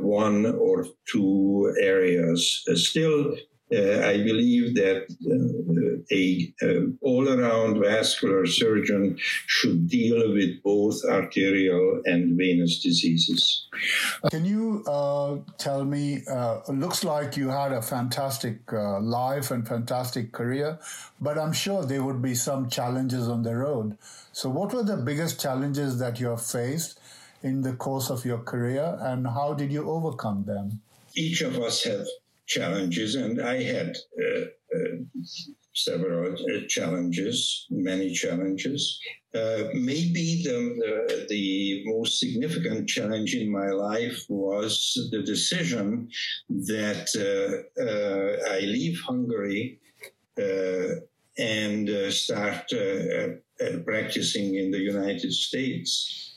one 0.00 0.46
or 0.46 0.86
two 1.12 1.72
areas. 1.80 2.64
still, 2.74 3.32
uh, 3.32 3.36
I 3.72 4.22
believe 4.22 4.76
that 4.76 5.06
uh, 5.26 5.96
a 6.12 6.54
uh, 6.62 6.86
all-around 7.00 7.80
vascular 7.80 8.46
surgeon 8.46 9.16
should 9.18 9.88
deal 9.88 10.32
with 10.32 10.62
both 10.62 11.02
arterial 11.04 12.00
and 12.04 12.36
venous 12.38 12.78
diseases. 12.80 13.66
Can 14.30 14.44
you 14.44 14.84
uh, 14.86 15.38
tell 15.58 15.84
me? 15.84 16.22
Uh, 16.30 16.60
looks 16.68 17.02
like 17.02 17.36
you 17.36 17.48
had 17.48 17.72
a 17.72 17.82
fantastic 17.82 18.72
uh, 18.72 19.00
life 19.00 19.50
and 19.50 19.66
fantastic 19.66 20.30
career, 20.30 20.78
but 21.20 21.36
I'm 21.36 21.52
sure 21.52 21.84
there 21.84 22.04
would 22.04 22.22
be 22.22 22.36
some 22.36 22.68
challenges 22.70 23.28
on 23.28 23.42
the 23.42 23.56
road. 23.56 23.98
So, 24.32 24.48
what 24.48 24.72
were 24.72 24.84
the 24.84 24.96
biggest 24.96 25.40
challenges 25.40 25.98
that 25.98 26.20
you 26.20 26.28
have 26.28 26.44
faced 26.44 27.00
in 27.42 27.62
the 27.62 27.72
course 27.72 28.10
of 28.10 28.24
your 28.24 28.38
career, 28.38 28.96
and 29.00 29.26
how 29.26 29.54
did 29.54 29.72
you 29.72 29.88
overcome 29.88 30.44
them? 30.44 30.80
Each 31.14 31.40
of 31.42 31.58
us 31.58 31.84
have 31.84 32.06
challenges, 32.46 33.14
and 33.14 33.40
I 33.40 33.62
had 33.62 33.96
uh, 34.20 34.40
uh, 34.74 34.96
several 35.76 36.32
uh, 36.32 36.60
challenges, 36.68 37.66
many 37.70 38.12
challenges. 38.12 38.98
Uh, 39.34 39.64
maybe 39.74 40.42
the, 40.42 40.58
the, 40.80 41.26
the, 41.28 41.82
most 41.84 42.18
significant 42.18 42.88
challenge 42.88 43.34
in 43.34 43.52
my 43.52 43.68
life 43.68 44.24
was 44.30 44.74
the 45.12 45.22
decision 45.22 46.08
that 46.48 47.06
uh, 47.20 47.82
uh, 47.82 48.54
I 48.54 48.60
leave 48.60 48.98
Hungary 49.06 49.78
uh, 50.38 51.00
and 51.38 51.90
uh, 51.90 52.10
start 52.10 52.72
practicing 53.84 54.54
in 54.54 54.70
the 54.70 54.80
United 54.80 55.32
States. 55.32 56.32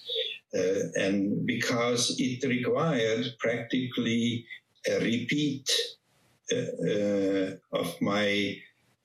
and 0.95 1.45
because 1.45 2.15
it 2.17 2.43
required 2.57 3.23
practically 3.39 4.45
a 4.87 4.99
repeat 4.99 5.67
Uh, 6.51 6.89
uh, 6.89 7.51
of 7.73 8.01
my 8.01 8.55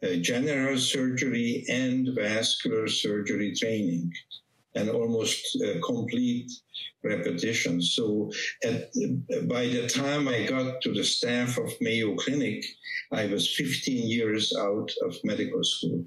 uh, 0.03 0.15
general 0.23 0.79
surgery 0.79 1.65
and 1.69 2.09
vascular 2.15 2.89
surgery 2.89 3.55
training 3.55 4.11
and 4.75 4.89
almost 4.89 5.45
uh, 5.63 5.79
complete 5.85 6.51
repetition. 7.03 7.83
So 7.83 8.31
at, 8.65 8.91
by 9.47 9.67
the 9.67 9.87
time 9.89 10.27
I 10.27 10.45
got 10.45 10.81
to 10.83 10.93
the 10.95 11.05
staff 11.05 11.59
of 11.59 11.71
Mayo 11.83 12.15
Clinic, 12.15 12.65
I 13.13 13.27
was 13.27 13.55
15 13.55 14.09
years 14.09 14.57
out 14.59 14.91
of 15.03 15.15
medical 15.23 15.63
school. 15.63 16.03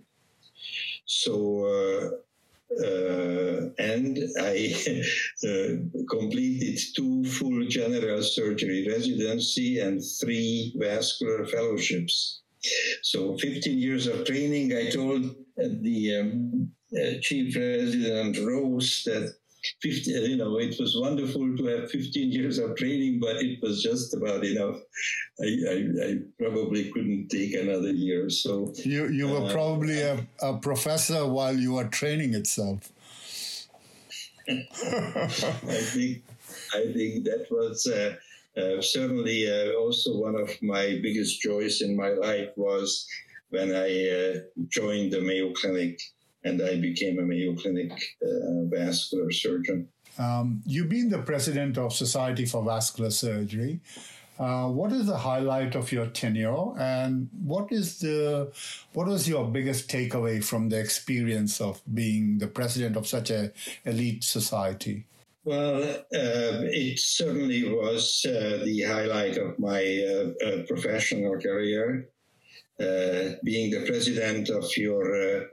So, 1.06 2.20
uh, 2.72 3.70
and 3.80 4.20
I 4.40 4.74
uh, 5.48 6.04
completed 6.10 6.80
two 6.96 7.24
full 7.26 7.66
general 7.68 8.22
surgery 8.22 8.88
residency 8.88 9.80
and 9.80 10.02
three 10.22 10.74
vascular 10.78 11.46
fellowships. 11.46 12.42
So 13.04 13.38
15 13.38 13.78
years 13.78 14.08
of 14.08 14.26
training, 14.26 14.74
I 14.76 14.90
told 14.90 15.36
the 15.56 16.18
um, 16.20 16.72
uh, 16.96 17.20
chief 17.22 17.56
resident 17.56 18.38
Rose 18.40 19.04
that 19.06 19.34
50, 19.82 20.12
you 20.12 20.38
know, 20.38 20.58
it 20.58 20.76
was 20.80 20.98
wonderful 20.98 21.56
to 21.58 21.66
have 21.66 21.92
15 21.92 22.32
years 22.32 22.58
of 22.58 22.76
training, 22.76 23.20
but 23.20 23.38
it 23.38 23.60
was 23.62 23.82
just 23.82 24.14
about 24.14 24.44
enough. 24.44 24.78
I, 25.42 25.46
I, 25.46 25.86
I 26.06 26.18
probably 26.40 26.92
couldn't 26.92 27.30
take 27.30 27.54
another 27.54 27.92
year. 27.92 28.30
So 28.30 28.74
you 28.84 29.08
you 29.10 29.28
were 29.28 29.46
uh, 29.46 29.52
probably 29.52 30.02
a, 30.02 30.26
a 30.42 30.58
professor 30.58 31.26
while 31.28 31.56
you 31.56 31.74
were 31.74 31.86
training 31.86 32.34
itself. 32.34 32.92
I 34.50 35.28
think 35.94 36.24
I 36.74 36.92
think 36.94 37.26
that 37.26 37.48
was 37.52 37.88
uh, 37.88 38.16
uh, 38.58 38.82
certainly 38.82 39.50
uh, 39.52 39.74
also 39.74 40.18
one 40.18 40.36
of 40.36 40.50
my 40.62 41.00
biggest 41.04 41.42
joys 41.42 41.82
in 41.82 41.96
my 41.96 42.10
life 42.10 42.50
was 42.56 43.08
when 43.50 43.74
I 43.76 43.90
uh, 44.10 44.34
joined 44.68 45.14
the 45.14 45.22
Mayo 45.22 45.54
Clinic 45.54 46.02
and 46.48 46.62
I 46.62 46.80
became 46.80 47.20
a 47.20 47.24
Mayo 47.24 47.56
Clinic 47.56 47.92
uh, 48.22 48.64
vascular 48.66 49.32
surgeon. 49.32 49.88
Um, 50.18 50.62
you've 50.66 50.90
been 50.90 51.10
the 51.10 51.20
president 51.20 51.78
of 51.78 51.94
Society 51.94 52.46
for 52.46 52.64
Vascular 52.64 53.12
Surgery. 53.12 53.80
Uh, 54.40 54.68
what 54.68 54.92
is 54.92 55.08
the 55.08 55.18
highlight 55.18 55.76
of 55.76 55.92
your 55.92 56.08
tenure, 56.08 56.78
and 56.78 57.28
what 57.44 57.72
is 57.72 58.00
the 58.00 58.52
what 58.94 59.08
was 59.08 59.28
your 59.28 59.46
biggest 59.48 59.90
takeaway 59.90 60.44
from 60.44 60.70
the 60.70 60.80
experience 60.80 61.60
of 61.60 61.82
being 61.94 62.38
the 62.38 62.48
president 62.48 62.96
of 62.96 63.08
such 63.08 63.32
a 63.32 63.52
elite 63.86 64.24
society? 64.24 65.06
Well, 65.44 65.82
uh, 65.82 66.04
it 66.12 67.00
certainly 67.00 67.64
was 67.64 68.26
uh, 68.28 68.62
the 68.64 68.84
highlight 68.84 69.38
of 69.38 69.58
my 69.58 69.82
uh, 69.82 70.48
uh 70.48 70.64
professional 70.68 71.40
career. 71.40 72.10
Uh, 72.80 73.34
being 73.44 73.72
the 73.72 73.88
president 73.88 74.50
of 74.50 74.66
your 74.78 75.50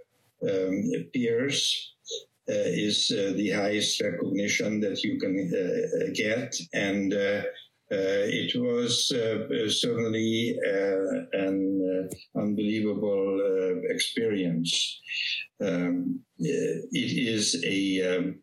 um, 0.48 0.90
peers 1.12 1.94
uh, 2.48 2.68
is 2.86 3.10
uh, 3.10 3.32
the 3.36 3.50
highest 3.50 4.00
recognition 4.02 4.80
that 4.80 5.02
you 5.02 5.18
can 5.18 5.34
uh, 5.50 6.10
get. 6.14 6.54
And 6.74 7.12
it 7.90 8.54
was 8.56 9.08
certainly 9.80 10.58
an 11.32 12.10
unbelievable 12.36 13.80
experience. 13.88 15.00
Um, 15.60 16.20
it 16.38 17.12
is 17.28 17.62
a, 17.64 18.16
um, 18.16 18.40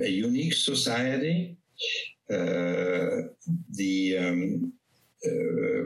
a 0.00 0.08
unique 0.08 0.54
society. 0.54 1.56
Uh, 2.30 3.24
the 3.72 4.18
um, 4.18 4.72
uh, 5.24 5.84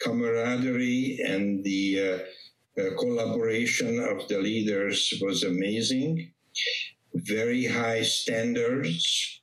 camaraderie 0.00 1.18
and 1.26 1.62
the 1.62 2.22
collaboration 2.98 3.98
of 4.00 4.28
the 4.28 4.38
leaders 4.38 5.12
was 5.20 5.42
amazing. 5.42 6.32
Very 7.14 7.66
high 7.66 8.02
standards. 8.02 9.40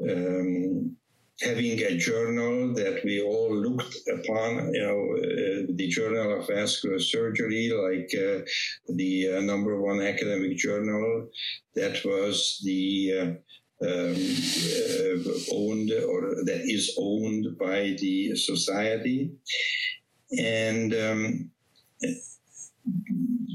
Um, 0.00 0.96
having 1.42 1.80
a 1.80 1.96
journal 1.96 2.74
that 2.74 3.02
we 3.04 3.20
all 3.20 3.54
looked 3.54 3.96
upon, 4.08 4.72
you 4.72 4.82
know, 4.82 5.00
uh, 5.18 5.72
the 5.74 5.88
Journal 5.88 6.40
of 6.40 6.46
Vascular 6.46 6.98
Surgery, 6.98 7.70
like 7.70 8.10
uh, 8.14 8.44
the 8.94 9.36
uh, 9.36 9.40
number 9.40 9.80
one 9.80 10.00
academic 10.00 10.56
journal, 10.56 11.28
that 11.74 12.04
was 12.04 12.60
the 12.64 13.12
uh, 13.20 13.86
um, 13.86 14.14
uh, 14.14 15.16
owned 15.52 15.90
or 15.90 16.44
that 16.44 16.62
is 16.64 16.94
owned 16.98 17.58
by 17.58 17.96
the 17.98 18.36
society. 18.36 19.32
And 20.38 20.94
um, 20.94 21.50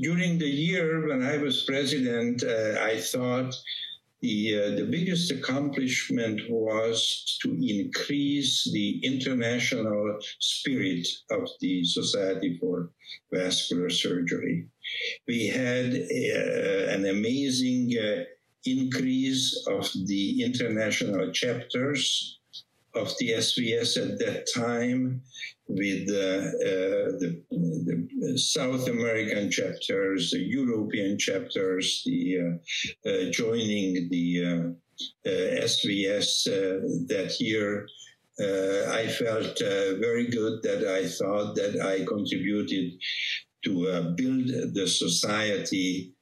during 0.02 0.38
the 0.38 0.48
year 0.48 1.08
when 1.08 1.24
I 1.24 1.38
was 1.38 1.64
president, 1.64 2.44
uh, 2.44 2.82
I 2.82 2.98
thought 2.98 3.54
the, 4.22 4.56
uh, 4.56 4.76
the 4.76 4.88
biggest 4.90 5.32
accomplishment 5.32 6.42
was 6.50 7.38
to 7.42 7.58
increase 7.62 8.70
the 8.74 9.00
international 9.04 10.18
spirit 10.40 11.08
of 11.32 11.48
the 11.62 11.84
Society 11.86 12.58
for 12.60 12.92
Vascular 13.32 13.90
Surgery. 13.90 14.68
We 15.28 15.48
had 15.48 15.94
uh, 15.94 16.92
an 16.92 17.06
amazing 17.06 17.96
uh, 17.98 18.24
increase 18.66 19.66
of 19.68 19.90
the 20.06 20.44
international 20.44 21.32
chapters 21.32 22.39
of 23.00 23.14
the 23.20 23.30
SVS 23.32 23.98
at 23.98 24.20
that 24.20 24.48
time 24.54 25.22
with 25.70 26.10
uh, 26.10 26.50
uh, 26.68 27.12
the, 27.22 27.44
the, 27.52 28.38
South 28.38 28.88
American 28.88 29.52
chapters, 29.52 30.32
the 30.32 30.40
European 30.40 31.18
chapters, 31.18 32.04
the 32.06 32.38
uh, 32.40 33.10
uh 33.10 33.32
joining 33.32 34.10
the 34.10 34.28
uh, 34.46 35.30
uh, 35.30 35.66
SVS 35.70 36.46
that 37.08 37.36
year. 37.40 37.88
I 38.40 39.08
felt 39.08 39.60
very 39.60 40.28
good 40.28 40.64
that 40.64 40.88
I 40.88 41.08
thought 41.08 41.56
that 41.56 41.74
I 41.82 42.06
contributed 42.06 42.94
to 43.66 44.14
build 44.16 44.48
the 44.74 44.88
society 44.88 46.14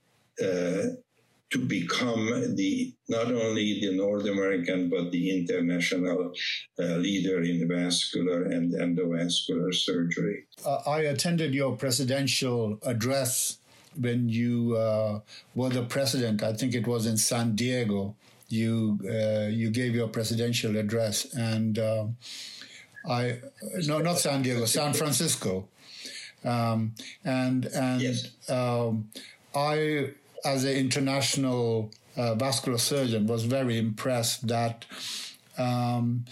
to 1.50 1.66
become 1.66 2.56
the 2.56 2.94
not 3.08 3.28
only 3.28 3.80
the 3.80 3.96
North 3.96 4.26
American 4.26 4.90
but 4.90 5.12
the 5.12 5.32
international 5.32 6.34
uh, 6.80 6.84
leader 6.98 7.42
in 7.42 7.68
vascular 7.68 8.44
and 8.44 8.74
endovascular 8.74 9.74
surgery. 9.74 10.46
Uh, 10.66 10.80
I 10.86 11.02
attended 11.02 11.54
your 11.54 11.76
presidential 11.78 12.78
address 12.84 13.60
when 14.00 14.30
you 14.30 14.76
uh, 14.76 15.20
were 15.56 15.70
the 15.70 15.84
president. 15.84 16.44
I 16.44 16.54
think 16.54 16.76
it 16.76 16.86
was 16.86 17.06
in 17.06 17.18
San 17.18 17.56
Diego. 17.56 18.16
You 18.50 19.00
uh, 19.06 19.48
you 19.48 19.70
gave 19.70 19.96
your 19.96 20.08
presidential 20.08 20.78
address, 20.78 21.34
and 21.34 21.80
uh, 21.80 22.06
I 23.08 23.40
no 23.86 24.00
not 24.00 24.20
San 24.20 24.42
Diego, 24.42 24.66
San 24.66 24.94
Francisco, 24.94 25.68
um, 26.46 26.94
and 27.26 27.66
and 27.66 28.02
yes. 28.02 28.32
um, 28.50 29.10
I 29.54 30.12
as 30.46 30.64
an 30.64 30.76
international 30.76 31.92
uh, 32.16 32.36
vascular 32.36 32.78
surgeon, 32.78 33.28
was 33.28 33.44
very 33.44 33.78
impressed 33.78 34.48
that 34.48 34.86
um, 35.58 36.26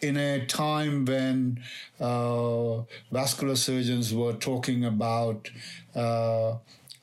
in 0.00 0.16
a 0.16 0.44
time 0.46 1.04
when 1.04 1.62
uh, 2.00 2.80
vascular 3.10 3.54
surgeons 3.54 4.12
were 4.12 4.32
talking 4.32 4.84
about 4.84 5.50
uh, 5.94 6.54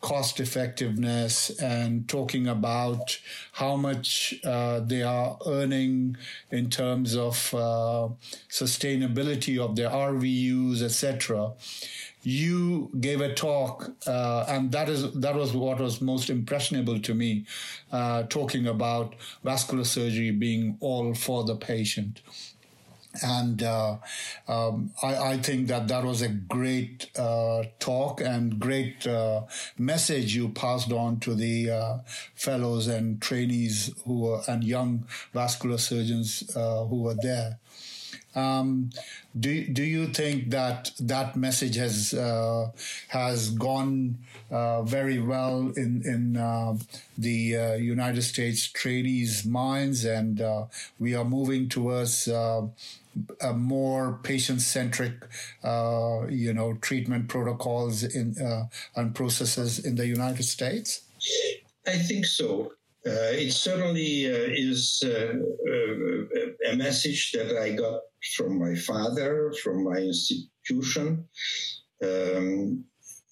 cost 0.02 0.40
effectiveness 0.40 1.50
and 1.60 2.08
talking 2.08 2.48
about 2.48 3.20
how 3.54 3.76
much 3.76 4.34
uh, 4.46 4.80
they 4.80 5.02
are 5.02 5.38
earning 5.46 6.16
in 6.52 6.70
terms 6.70 7.16
of 7.16 7.54
uh, 7.54 8.08
sustainability 8.50 9.60
of 9.60 9.76
their 9.76 9.90
RVUs, 9.90 10.82
etc 10.82 11.52
you 12.24 12.92
gave 13.00 13.22
a 13.22 13.34
talk, 13.34 13.92
uh, 14.06 14.46
and 14.48 14.72
that 14.72 14.90
is 14.90 15.12
that 15.14 15.36
was 15.36 15.54
what 15.54 15.80
was 15.80 16.02
most 16.02 16.30
impressionable 16.30 17.00
to 17.00 17.14
me, 17.14 17.46
uh, 17.92 18.24
talking 18.24 18.68
about 18.68 19.16
vascular 19.44 19.86
surgery 19.86 20.32
being 20.32 20.78
all 20.82 21.14
for 21.14 21.44
the 21.46 21.56
patient. 21.56 22.22
And 23.24 23.64
uh, 23.64 23.98
um, 24.48 24.92
I, 25.02 25.16
I, 25.18 25.38
think 25.38 25.68
that 25.70 25.88
that 25.88 26.04
was 26.04 26.22
a 26.22 26.30
great 26.30 27.10
uh, 27.18 27.64
talk 27.80 28.22
and 28.22 28.60
great 28.60 29.08
uh, 29.08 29.42
message 29.80 30.36
you 30.36 30.50
passed 30.50 30.92
on 30.92 31.20
to 31.22 31.34
the 31.34 31.72
uh, 31.72 31.98
fellows 32.36 32.88
and 32.88 33.20
trainees 33.20 33.92
who 34.06 34.20
were 34.20 34.42
and 34.48 34.64
young 34.64 35.08
vascular 35.34 35.80
surgeons 35.80 36.52
who 36.54 37.02
were 37.02 37.16
there. 37.20 37.58
Um, 38.36 38.92
do 39.40 39.68
do 39.68 39.84
you 39.84 40.08
think 40.08 40.52
that 40.52 40.92
that 41.00 41.36
message 41.36 41.76
has 41.76 42.14
uh, 42.14 42.72
has 43.08 43.50
gone 43.50 44.20
uh, 44.52 44.84
very 44.84 45.20
well 45.20 45.72
in 45.76 46.04
in 46.06 46.38
uh, 46.38 46.78
the 47.18 47.58
uh, 47.58 47.74
United 47.74 48.22
States 48.22 48.68
trainees' 48.68 49.46
minds, 49.46 50.06
and 50.06 50.42
uh, 50.42 50.66
we 51.00 51.16
are 51.16 51.26
moving 51.26 51.70
towards 51.70 52.28
uh, 52.28 52.68
a 53.42 53.54
more 53.54 54.20
patient-centric, 54.24 55.14
you 56.30 56.54
know, 56.54 56.78
treatment 56.82 57.28
protocols 57.28 58.04
in 58.04 58.36
and 58.96 59.16
processes 59.16 59.80
in 59.84 59.96
the 59.96 60.08
United 60.08 60.44
States? 60.44 61.02
I 61.86 61.98
think 61.98 62.26
so. 62.26 62.74
Uh, 63.10 63.34
it 63.34 63.52
certainly 63.52 64.28
uh, 64.28 64.50
is 64.52 65.02
uh, 65.04 65.34
a 66.72 66.76
message 66.76 67.32
that 67.32 67.58
I 67.58 67.72
got 67.72 68.02
from 68.36 68.60
my 68.60 68.76
father, 68.76 69.52
from 69.64 69.84
my 69.84 69.98
institution. 69.98 71.26
Um, 72.04 72.84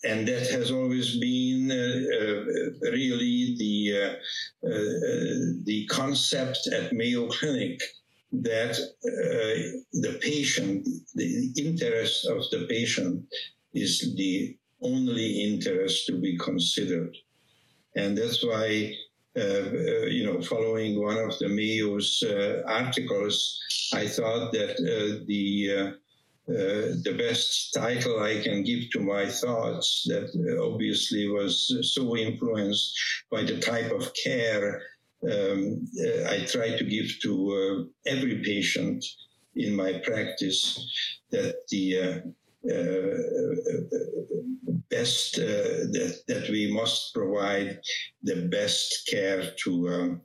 and 0.03 0.27
that 0.27 0.47
has 0.49 0.71
always 0.71 1.19
been 1.19 1.69
uh, 1.69 1.75
uh, 1.75 2.91
really 2.91 3.55
the 3.59 3.75
uh, 4.01 4.69
the 5.63 5.85
concept 5.91 6.67
at 6.73 6.93
Mayo 6.93 7.27
Clinic 7.27 7.79
that 8.31 8.77
the 9.03 10.19
patient, 10.21 10.87
the 11.13 11.53
interest 11.55 12.25
of 12.25 12.49
the 12.51 12.65
patient, 12.67 13.25
is 13.73 14.15
the 14.15 14.57
only 14.81 15.43
interest 15.43 16.07
to 16.07 16.19
be 16.19 16.37
considered, 16.37 17.15
and 17.95 18.17
that's 18.17 18.43
why 18.43 18.93
you 19.37 20.25
know, 20.25 20.41
following 20.41 21.01
one 21.01 21.17
of 21.17 21.37
the 21.39 21.47
Mayo's 21.47 22.23
uh, 22.23 22.63
articles, 22.65 23.59
I 23.93 24.07
thought 24.07 24.51
that 24.53 24.77
the 25.27 25.91
uh, 26.49 26.95
the 27.03 27.13
best 27.17 27.73
title 27.73 28.21
I 28.21 28.41
can 28.41 28.63
give 28.63 28.89
to 28.91 29.01
my 29.01 29.25
thoughts 29.25 30.05
that 30.07 30.29
uh, 30.33 30.65
obviously 30.65 31.27
was 31.27 31.53
so 31.93 32.15
influenced 32.15 32.97
by 33.29 33.43
the 33.43 33.59
type 33.59 33.91
of 33.91 34.13
care 34.13 34.81
um, 35.29 35.85
uh, 35.99 36.29
I 36.29 36.45
try 36.45 36.77
to 36.77 36.85
give 36.85 37.11
to 37.23 37.89
every 38.05 38.41
patient 38.45 39.03
in 39.57 39.75
my 39.75 39.99
practice 40.05 40.79
that 41.31 41.55
the 41.69 42.23
best 44.89 45.37
uh, 45.39 45.87
that 45.93 46.21
that 46.27 46.49
we 46.49 46.71
must 46.71 47.13
provide 47.13 47.79
the 48.23 48.47
best 48.47 49.07
care 49.09 49.51
to 49.63 49.89
um, 49.89 50.21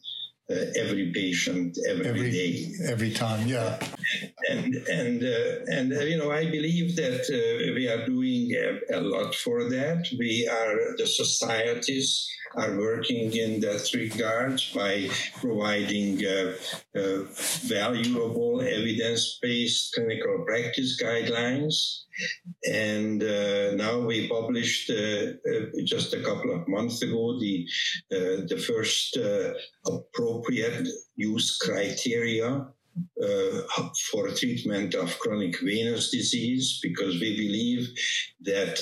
uh, 0.51 0.67
every 0.77 1.13
patient 1.13 1.79
every, 1.89 2.07
every 2.07 2.31
day, 2.31 2.73
every 2.89 3.13
time. 3.13 3.47
Yeah, 3.47 3.79
and 4.51 4.75
and 4.75 5.23
uh, 5.23 5.77
and 5.77 5.93
uh, 5.93 6.01
you 6.01 6.19
know 6.19 6.31
I 6.31 6.51
believe 6.51 6.97
that 6.97 7.23
uh, 7.31 7.73
we 7.75 7.89
are 7.89 8.05
doing 8.07 8.51
a, 8.53 8.99
a, 8.99 9.01
lot 9.01 9.35
for 9.35 9.69
that. 9.71 10.07
We 10.19 10.49
are 10.49 10.97
the 10.97 11.07
societies 11.07 12.29
are 12.55 12.77
working 12.77 13.33
in 13.37 13.61
that 13.61 13.89
regard 13.95 14.61
by 14.75 15.09
providing 15.37 16.25
uh, 16.25 16.53
uh, 16.97 17.25
valuable 17.63 18.61
evidence-based 18.61 19.95
clinical 19.95 20.45
practice 20.47 21.01
guidelines. 21.03 22.03
And 22.71 23.23
uh, 23.23 23.75
now 23.75 24.01
we 24.01 24.29
published 24.29 24.91
uh, 24.91 25.33
uh, 25.49 25.67
just 25.85 26.13
a 26.13 26.21
couple 26.21 26.55
of 26.55 26.69
months 26.69 27.03
ago 27.03 27.39
the 27.41 27.67
uh, 28.13 28.45
the 28.49 28.63
first 28.67 29.19
appropriate 29.87 30.87
use 31.17 31.57
criteria 31.59 32.67
for 34.11 34.29
treatment 34.29 34.95
of 34.95 35.19
chronic 35.19 35.59
venous 35.61 36.11
disease 36.11 36.79
because 36.83 37.19
we 37.21 37.35
believe 37.37 37.89
that 38.43 38.79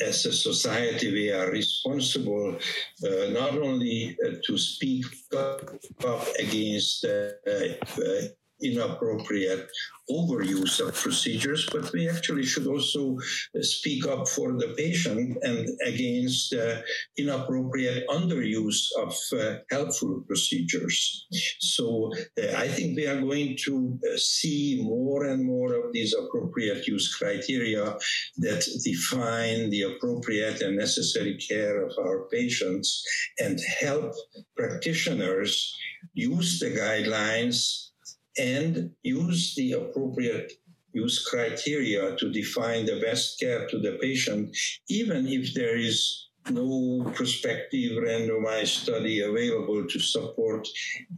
as 0.00 0.26
a 0.26 0.32
society, 0.32 1.12
we 1.12 1.30
are 1.30 1.50
responsible 1.50 2.56
uh, 3.04 3.30
not 3.30 3.58
only 3.58 4.16
uh, 4.24 4.36
to 4.44 4.56
speak 4.56 5.04
up 5.34 6.26
against 6.38 7.04
uh, 7.04 7.30
uh, 7.46 8.22
inappropriate 8.62 9.68
overuse 10.10 10.80
of 10.80 10.94
procedures, 10.94 11.68
but 11.72 11.92
we 11.92 12.08
actually 12.08 12.44
should 12.44 12.66
also 12.66 13.16
speak 13.60 14.06
up 14.06 14.26
for 14.28 14.52
the 14.52 14.74
patient 14.76 15.38
and 15.42 15.68
against 15.86 16.52
uh, 16.54 16.80
inappropriate 17.16 18.06
underuse 18.08 18.88
of 18.98 19.14
uh, 19.38 19.56
helpful 19.70 20.22
procedures. 20.26 21.26
So 21.60 22.10
uh, 22.40 22.56
I 22.56 22.68
think 22.68 22.96
we 22.96 23.06
are 23.06 23.20
going 23.20 23.56
to 23.64 23.98
uh, 24.04 24.16
see 24.16 24.80
more 24.82 25.24
and 25.24 25.44
more 25.44 25.74
of 25.74 25.92
these 25.92 26.14
appropriate 26.14 26.86
use 26.86 27.14
criteria 27.14 27.96
that 28.38 28.62
define 28.84 29.70
the 29.70 29.82
appropriate 29.82 30.60
and 30.62 30.76
necessary 30.76 31.36
care 31.38 31.84
of 31.86 31.92
our 31.98 32.28
patients 32.30 33.04
and 33.38 33.58
help 33.80 34.12
practitioners 34.56 35.76
use 36.14 36.58
the 36.58 36.70
guidelines 36.70 37.91
and 38.38 38.90
use 39.02 39.54
the 39.54 39.72
appropriate 39.72 40.52
use 40.92 41.24
criteria 41.26 42.16
to 42.16 42.30
define 42.30 42.84
the 42.86 43.00
best 43.00 43.40
care 43.40 43.66
to 43.68 43.78
the 43.78 43.98
patient, 44.00 44.54
even 44.88 45.26
if 45.26 45.54
there 45.54 45.76
is 45.76 46.28
no 46.50 47.04
prospective 47.14 47.92
randomized 48.02 48.82
study 48.82 49.20
available 49.20 49.86
to 49.86 49.98
support 50.00 50.66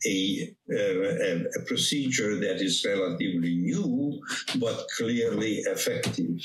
a, 0.07 0.55
uh, 0.70 0.77
a, 0.77 1.64
procedure 1.66 2.37
that 2.37 2.61
is 2.61 2.85
relatively 2.85 3.57
new 3.57 4.20
but 4.61 4.87
clearly 4.98 5.61
effective. 5.66 6.40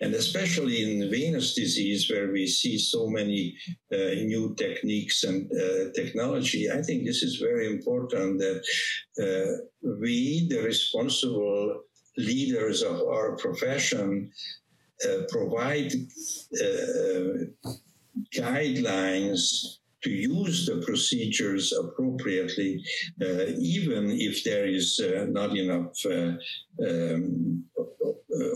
And 0.00 0.14
especially 0.14 0.82
in 0.82 1.10
venous 1.10 1.54
disease, 1.54 2.10
where 2.10 2.30
we 2.30 2.46
see 2.46 2.76
so 2.78 3.08
many 3.08 3.56
uh, 3.92 3.96
new 3.96 4.54
techniques 4.56 5.24
and 5.24 5.50
uh, 5.52 5.90
technology, 5.94 6.70
I 6.70 6.82
think 6.82 7.04
this 7.04 7.22
is 7.22 7.36
very 7.36 7.66
important 7.66 8.38
that 8.40 8.62
uh, 9.18 9.96
we, 10.00 10.46
the 10.50 10.62
responsible 10.62 11.82
leaders 12.18 12.82
of 12.82 13.00
our 13.00 13.36
profession, 13.36 14.30
uh, 15.04 15.22
provide 15.28 15.92
uh, 16.62 17.32
guidelines 18.34 19.76
to 20.02 20.10
use 20.10 20.66
the 20.66 20.82
procedures 20.86 21.72
appropriately, 21.72 22.82
uh, 23.20 23.46
even 23.58 24.10
if 24.10 24.42
there 24.44 24.66
is 24.66 25.00
not 25.28 25.54
enough 25.56 25.92
um, 26.86 27.64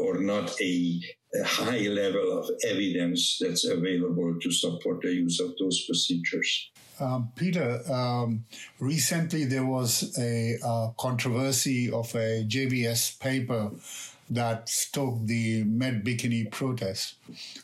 or 0.00 0.18
not 0.18 0.59
a 0.62 1.00
a 1.34 1.44
high 1.44 1.86
level 1.88 2.38
of 2.38 2.50
evidence 2.66 3.38
that's 3.40 3.64
available 3.64 4.38
to 4.40 4.50
support 4.50 5.02
the 5.02 5.12
use 5.12 5.40
of 5.40 5.56
those 5.58 5.84
procedures. 5.84 6.70
Um, 6.98 7.32
Peter, 7.34 7.80
um, 7.90 8.44
recently 8.78 9.44
there 9.44 9.64
was 9.64 10.16
a 10.18 10.58
uh, 10.64 10.88
controversy 10.98 11.90
of 11.90 12.14
a 12.14 12.44
JVS 12.46 13.18
paper 13.20 13.70
that 14.30 14.68
stoked 14.68 15.26
the 15.26 15.64
MedBikini 15.64 16.50
protest. 16.50 17.16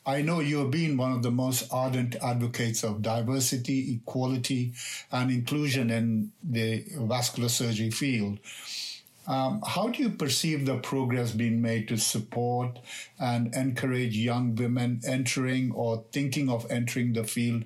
I 0.05 0.23
know 0.23 0.41
you 0.41 0.59
have 0.59 0.71
been 0.71 0.97
one 0.97 1.13
of 1.13 1.23
the 1.23 1.31
most 1.31 1.73
ardent 1.73 2.17
advocates 2.17 2.83
of 2.83 3.03
diversity, 3.03 3.95
equality, 3.95 4.73
and 5.13 5.31
inclusion 5.31 5.91
in 5.91 6.33
the 6.43 6.85
vascular 6.99 7.49
surgery 7.49 7.91
field. 7.91 8.41
Um, 9.27 9.61
how 9.67 9.89
do 9.89 10.03
you 10.03 10.11
perceive 10.11 10.67
the 10.67 10.79
progress 10.79 11.33
being 11.33 11.61
made 11.61 11.89
to 11.89 11.99
support 11.99 12.79
and 13.19 13.53
encourage 13.55 14.17
young 14.17 14.55
women 14.55 15.01
entering 15.07 15.73
or 15.73 16.05
thinking 16.13 16.49
of 16.49 16.71
entering 16.71 17.13
the 17.13 17.25
field? 17.25 17.65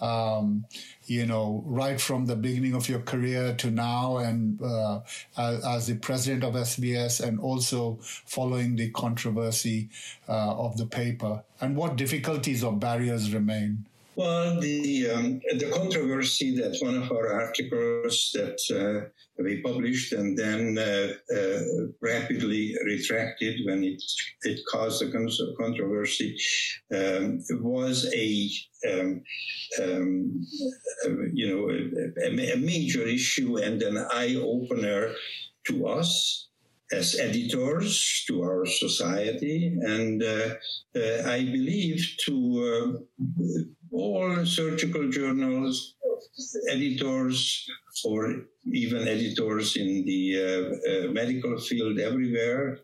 Um, 0.00 0.66
you 1.06 1.26
know, 1.26 1.62
right 1.66 2.00
from 2.00 2.26
the 2.26 2.36
beginning 2.36 2.74
of 2.74 2.88
your 2.88 3.00
career 3.00 3.54
to 3.56 3.70
now, 3.70 4.18
and 4.18 4.60
uh, 4.62 5.00
as, 5.36 5.64
as, 5.64 5.86
the 5.88 5.96
president 5.96 6.42
of 6.42 6.54
SVS 6.54 7.20
and 7.20 7.38
also 7.38 7.98
following 8.00 8.76
the 8.76 8.90
controversy 8.90 9.90
uh, 10.28 10.54
of 10.56 10.78
the 10.78 10.86
paper, 10.86 11.42
and 11.60 11.76
what 11.76 11.96
difficulties 11.96 12.64
or 12.64 12.72
barriers 12.72 13.34
remain? 13.34 13.86
Well, 14.20 14.60
the 14.60 15.10
um, 15.12 15.40
the 15.56 15.70
controversy 15.70 16.54
that 16.56 16.76
one 16.82 16.94
of 17.02 17.10
our 17.10 17.32
articles 17.32 18.30
that 18.34 18.60
uh, 18.68 19.08
we 19.42 19.62
published 19.62 20.12
and 20.12 20.36
then 20.36 20.76
uh, 20.76 21.14
uh, 21.34 21.60
rapidly 22.02 22.76
retracted 22.84 23.60
when 23.64 23.82
it 23.82 24.02
it 24.42 24.60
caused 24.70 25.02
a 25.02 25.10
controversy 25.58 26.36
um, 26.94 27.42
was 27.62 28.12
a 28.14 28.50
um, 28.92 29.22
um, 29.80 30.46
you 31.32 31.46
know 31.48 31.70
a, 31.70 32.52
a 32.52 32.56
major 32.58 33.06
issue 33.06 33.56
and 33.56 33.80
an 33.82 33.96
eye 34.12 34.36
opener 34.36 35.14
to 35.66 35.86
us 35.86 36.50
as 36.92 37.18
editors 37.18 38.24
to 38.26 38.42
our 38.42 38.66
society, 38.66 39.72
and 39.80 40.22
uh, 40.22 40.54
uh, 40.96 41.22
I 41.30 41.44
believe 41.44 42.04
to 42.26 42.36
uh, 42.68 43.32
all 43.92 44.44
surgical 44.44 45.08
journals, 45.10 45.94
editors, 46.70 47.68
or 48.04 48.44
even 48.72 49.08
editors 49.08 49.76
in 49.76 50.04
the 50.04 50.22
uh, 50.36 51.08
uh, 51.08 51.12
medical 51.12 51.58
field 51.58 51.98
everywhere, 51.98 52.80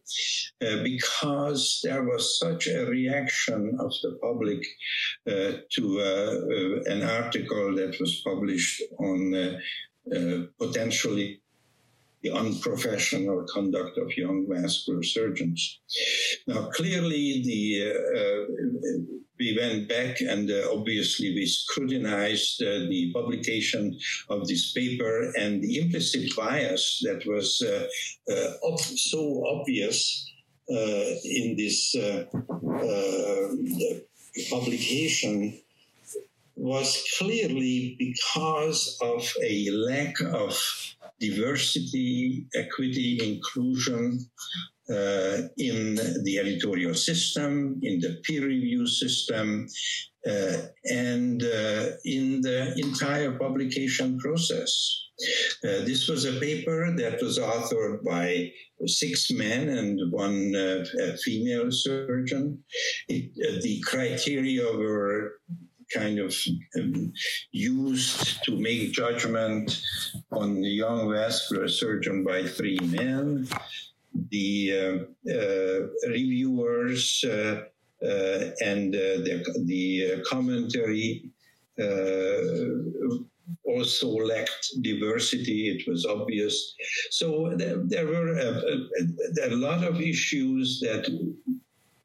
uh, 0.66 0.82
because 0.82 1.80
there 1.84 2.02
was 2.02 2.38
such 2.38 2.66
a 2.66 2.86
reaction 2.86 3.76
of 3.80 3.92
the 4.02 4.18
public 4.22 4.64
uh, 5.28 5.52
to 5.70 6.00
uh, 6.00 6.92
an 6.92 7.02
article 7.02 7.74
that 7.74 7.96
was 8.00 8.20
published 8.24 8.82
on 8.98 9.60
potentially 10.58 11.40
the 12.22 12.30
unprofessional 12.30 13.44
conduct 13.48 13.98
of 13.98 14.16
young 14.16 14.46
vascular 14.48 15.02
surgeons. 15.02 15.80
Now, 16.46 16.68
clearly, 16.70 17.42
the 17.44 17.92
uh, 18.16 19.16
we 19.38 19.56
went 19.58 19.88
back 19.88 20.20
and 20.20 20.50
uh, 20.50 20.68
obviously 20.72 21.34
we 21.34 21.46
scrutinized 21.46 22.62
uh, 22.62 22.86
the 22.88 23.12
publication 23.12 23.98
of 24.28 24.46
this 24.48 24.72
paper 24.72 25.32
and 25.38 25.62
the 25.62 25.78
implicit 25.78 26.34
bias 26.36 27.02
that 27.04 27.24
was 27.26 27.62
uh, 27.62 27.86
uh 28.32 28.76
so 28.76 29.44
obvious 29.46 30.30
uh, 30.70 31.06
in 31.24 31.54
this 31.56 31.94
uh, 31.94 32.24
publication 34.50 35.60
was 36.56 37.04
clearly 37.18 37.94
because 37.98 38.98
of 39.02 39.22
a 39.42 39.70
lack 39.70 40.18
of 40.20 40.58
diversity, 41.20 42.46
equity, 42.54 43.18
inclusion 43.22 44.18
uh, 44.90 45.48
in 45.58 45.96
the 46.24 46.38
editorial 46.38 46.94
system, 46.94 47.78
in 47.82 48.00
the 48.00 48.20
peer 48.24 48.46
review 48.46 48.86
system, 48.86 49.66
uh, 50.28 50.56
and 50.84 51.42
uh, 51.42 51.86
in 52.04 52.40
the 52.40 52.74
entire 52.78 53.32
publication 53.38 54.18
process. 54.18 55.02
Uh, 55.64 55.80
this 55.86 56.08
was 56.08 56.26
a 56.26 56.38
paper 56.40 56.94
that 56.96 57.22
was 57.22 57.38
authored 57.38 58.04
by 58.04 58.50
six 58.84 59.30
men 59.30 59.68
and 59.70 60.12
one 60.12 60.54
uh, 60.54 60.84
female 61.24 61.70
surgeon. 61.70 62.62
It, 63.08 63.30
uh, 63.40 63.62
the 63.62 63.80
criteria 63.80 64.64
were 64.64 65.40
kind 65.94 66.18
of 66.18 66.34
um, 66.78 67.12
used 67.52 68.42
to 68.44 68.58
make 68.58 68.92
judgment 68.92 69.80
on 70.32 70.60
the 70.60 70.68
young 70.68 71.10
vascular 71.10 71.68
surgeon 71.68 72.24
by 72.24 72.44
three 72.44 72.78
men. 72.82 73.48
The 74.30 75.08
uh, 75.28 75.32
uh, 75.32 76.08
reviewers 76.08 77.24
uh, 77.24 77.62
and 78.60 78.94
the, 78.94 79.42
the 79.64 80.22
commentary 80.28 81.30
also 83.64 84.08
lacked 84.08 84.68
diversity. 84.82 85.68
It 85.68 85.90
was 85.90 86.06
obvious. 86.06 86.74
So 87.10 87.52
there, 87.56 87.82
there 87.84 88.06
were 88.06 88.36
a, 88.36 88.50
a, 89.44 89.48
a, 89.48 89.56
lot 89.56 89.84
of 89.84 90.00
issues 90.00 90.80
that 90.80 91.06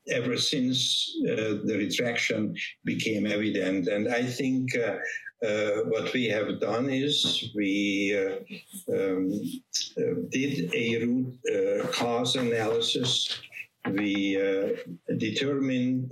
ever 0.10 0.38
since 0.38 1.10
uh, 1.30 1.62
the 1.66 1.76
retraction 1.78 2.56
became 2.84 3.26
evident. 3.26 3.88
And 3.88 4.08
I 4.08 4.24
think 4.24 4.76
uh, 4.76 4.98
uh, 5.46 5.84
what 5.88 6.14
we 6.14 6.26
have 6.26 6.60
done 6.60 6.90
is 6.90 7.52
we 7.56 8.16
uh, 8.16 8.94
um, 8.94 9.32
uh, 9.98 10.14
did 10.30 10.72
a 10.74 11.04
root 11.04 11.34
uh, 11.50 11.88
cause 11.88 12.36
analysis. 12.36 13.42
We 13.90 14.38
determined, 15.18 16.12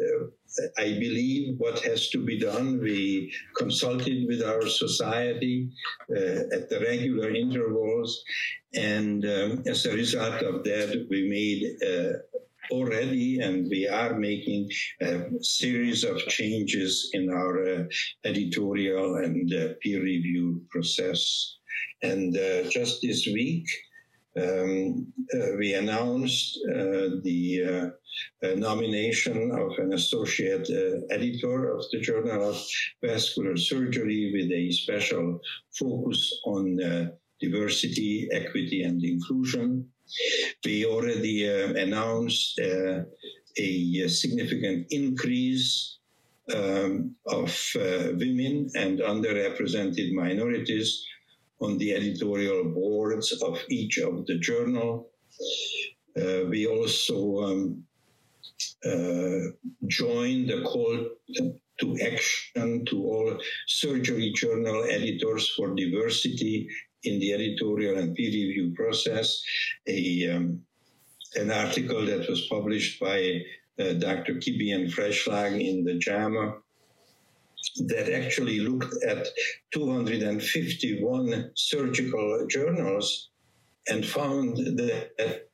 I 0.79 0.97
believe, 0.97 1.59
what 1.59 1.79
has 1.81 2.09
to 2.09 2.17
be 2.17 2.39
done. 2.39 2.79
We 2.81 3.31
consulted 3.55 4.27
with 4.27 4.41
our 4.41 4.65
society 4.67 5.69
at 6.09 6.67
the 6.71 6.79
regular 6.81 7.29
intervals. 7.29 8.23
And 8.73 9.23
um, 9.23 9.63
as 9.67 9.85
a 9.85 9.93
result 9.93 10.41
of 10.41 10.63
that, 10.63 11.05
we 11.11 11.29
made 11.29 11.77
already, 12.71 13.39
and 13.39 13.67
we 13.69 13.87
are 13.87 14.19
making 14.19 14.69
a 15.01 15.23
series 15.41 16.03
of 16.03 16.17
changes 16.27 17.09
in 17.13 17.29
our 17.29 17.67
uh, 17.67 17.83
editorial 18.25 19.15
and 19.17 19.53
uh, 19.53 19.73
peer 19.81 20.01
review 20.01 20.61
process. 20.69 21.57
And 22.01 22.35
uh, 22.37 22.69
just 22.69 23.01
this 23.01 23.27
week, 23.27 23.65
um, 24.37 25.11
uh, 25.33 25.57
we 25.57 25.73
announced 25.73 26.59
uh, 26.69 27.17
the 27.23 27.93
uh, 28.43 28.47
nomination 28.55 29.51
of 29.51 29.71
an 29.79 29.93
associate 29.93 30.69
editor 31.09 31.75
of 31.75 31.83
the 31.91 31.99
Journal 31.99 32.49
of 32.49 32.61
Vascular 33.03 33.57
Surgery 33.57 34.31
with 34.33 34.51
a 34.51 34.71
special 34.71 35.39
focus 35.77 36.41
on 36.45 36.77
diversity, 37.41 38.27
equity, 38.31 38.83
and 38.83 39.03
inclusion. 39.03 39.87
We 40.65 40.85
already 40.85 41.49
uh, 41.49 41.73
announced 41.73 42.59
uh, 42.59 43.03
a 43.57 44.07
significant 44.07 44.87
increase 44.89 45.99
um, 46.53 47.15
of 47.27 47.51
uh, 47.75 48.13
women 48.17 48.69
and 48.75 48.99
underrepresented 48.99 50.13
minorities 50.13 51.05
on 51.61 51.77
the 51.77 51.93
editorial 51.93 52.63
boards 52.73 53.31
of 53.43 53.59
each 53.69 53.97
of 53.97 54.25
the 54.25 54.39
journal. 54.39 55.09
Uh, 56.17 56.45
we 56.49 56.65
also 56.65 57.37
um, 57.43 57.83
uh, 58.85 59.51
joined 59.87 60.49
the 60.49 60.63
call 60.65 61.09
to 61.79 61.97
action 62.01 62.85
to 62.85 63.03
all 63.03 63.37
surgery 63.67 64.31
journal 64.35 64.83
editors 64.89 65.49
for 65.55 65.75
diversity 65.75 66.67
in 67.03 67.19
the 67.19 67.33
editorial 67.33 67.97
and 67.97 68.15
peer 68.15 68.31
review 68.31 68.73
process 68.75 69.41
a 69.87 70.29
um, 70.29 70.61
an 71.35 71.51
article 71.51 72.05
that 72.05 72.27
was 72.27 72.47
published 72.47 72.99
by 72.99 73.41
uh, 73.79 73.93
Dr. 73.93 74.33
Kibien 74.35 74.91
Freischlag 74.91 75.61
in 75.61 75.83
the 75.83 75.99
JAMA 75.99 76.55
that 77.87 78.11
actually 78.11 78.59
looked 78.59 78.95
at 79.03 79.27
251 79.71 81.51
surgical 81.55 82.45
journals 82.49 83.29
and 83.87 84.05
found 84.05 84.57
that 84.57 85.45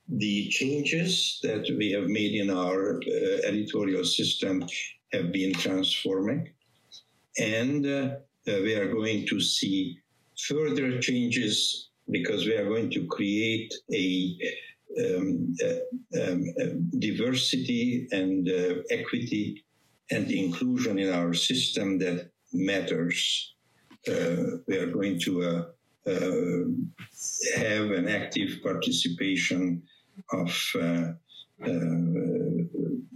the 0.10 0.48
changes 0.50 1.40
that 1.44 1.68
we 1.78 1.92
have 1.92 2.08
made 2.08 2.34
in 2.34 2.50
our 2.50 2.98
uh, 2.98 3.38
editorial 3.44 4.06
system 4.06 4.66
have 5.14 5.32
been 5.32 5.54
transforming. 5.54 6.50
And 7.38 7.86
uh, 7.86 8.16
uh, 8.48 8.60
we 8.62 8.74
are 8.76 8.92
going 8.92 9.28
to 9.28 9.40
see 9.40 10.00
further 10.48 11.00
changes 11.00 11.90
because 12.10 12.46
we 12.46 12.56
are 12.56 12.66
going 12.66 12.90
to 12.92 13.06
create 13.08 13.74
a, 13.94 14.38
um, 15.04 15.54
um, 16.20 16.90
diversity 17.00 18.08
and 18.12 18.50
uh, 18.50 18.82
equity 18.90 19.66
and 20.10 20.32
inclusion 20.32 20.98
in 21.00 21.14
our 21.14 21.34
system 21.34 22.00
that 22.00 22.30
matters. 22.54 23.56
Uh, 24.08 24.58
we 24.68 24.78
are 24.78 24.88
going 24.88 25.20
to 25.20 25.44
uh, 25.44 25.66
have 26.08 27.92
an 27.92 28.08
active 28.08 28.60
participation 28.64 29.84
of 30.32 30.72
uh, 30.76 31.12
uh, 31.64 31.78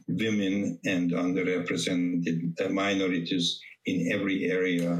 women 0.08 0.80
and 0.86 1.12
underrepresented 1.12 2.60
uh, 2.60 2.70
minorities 2.70 3.62
in 3.86 4.12
every 4.12 4.46
area 4.46 4.92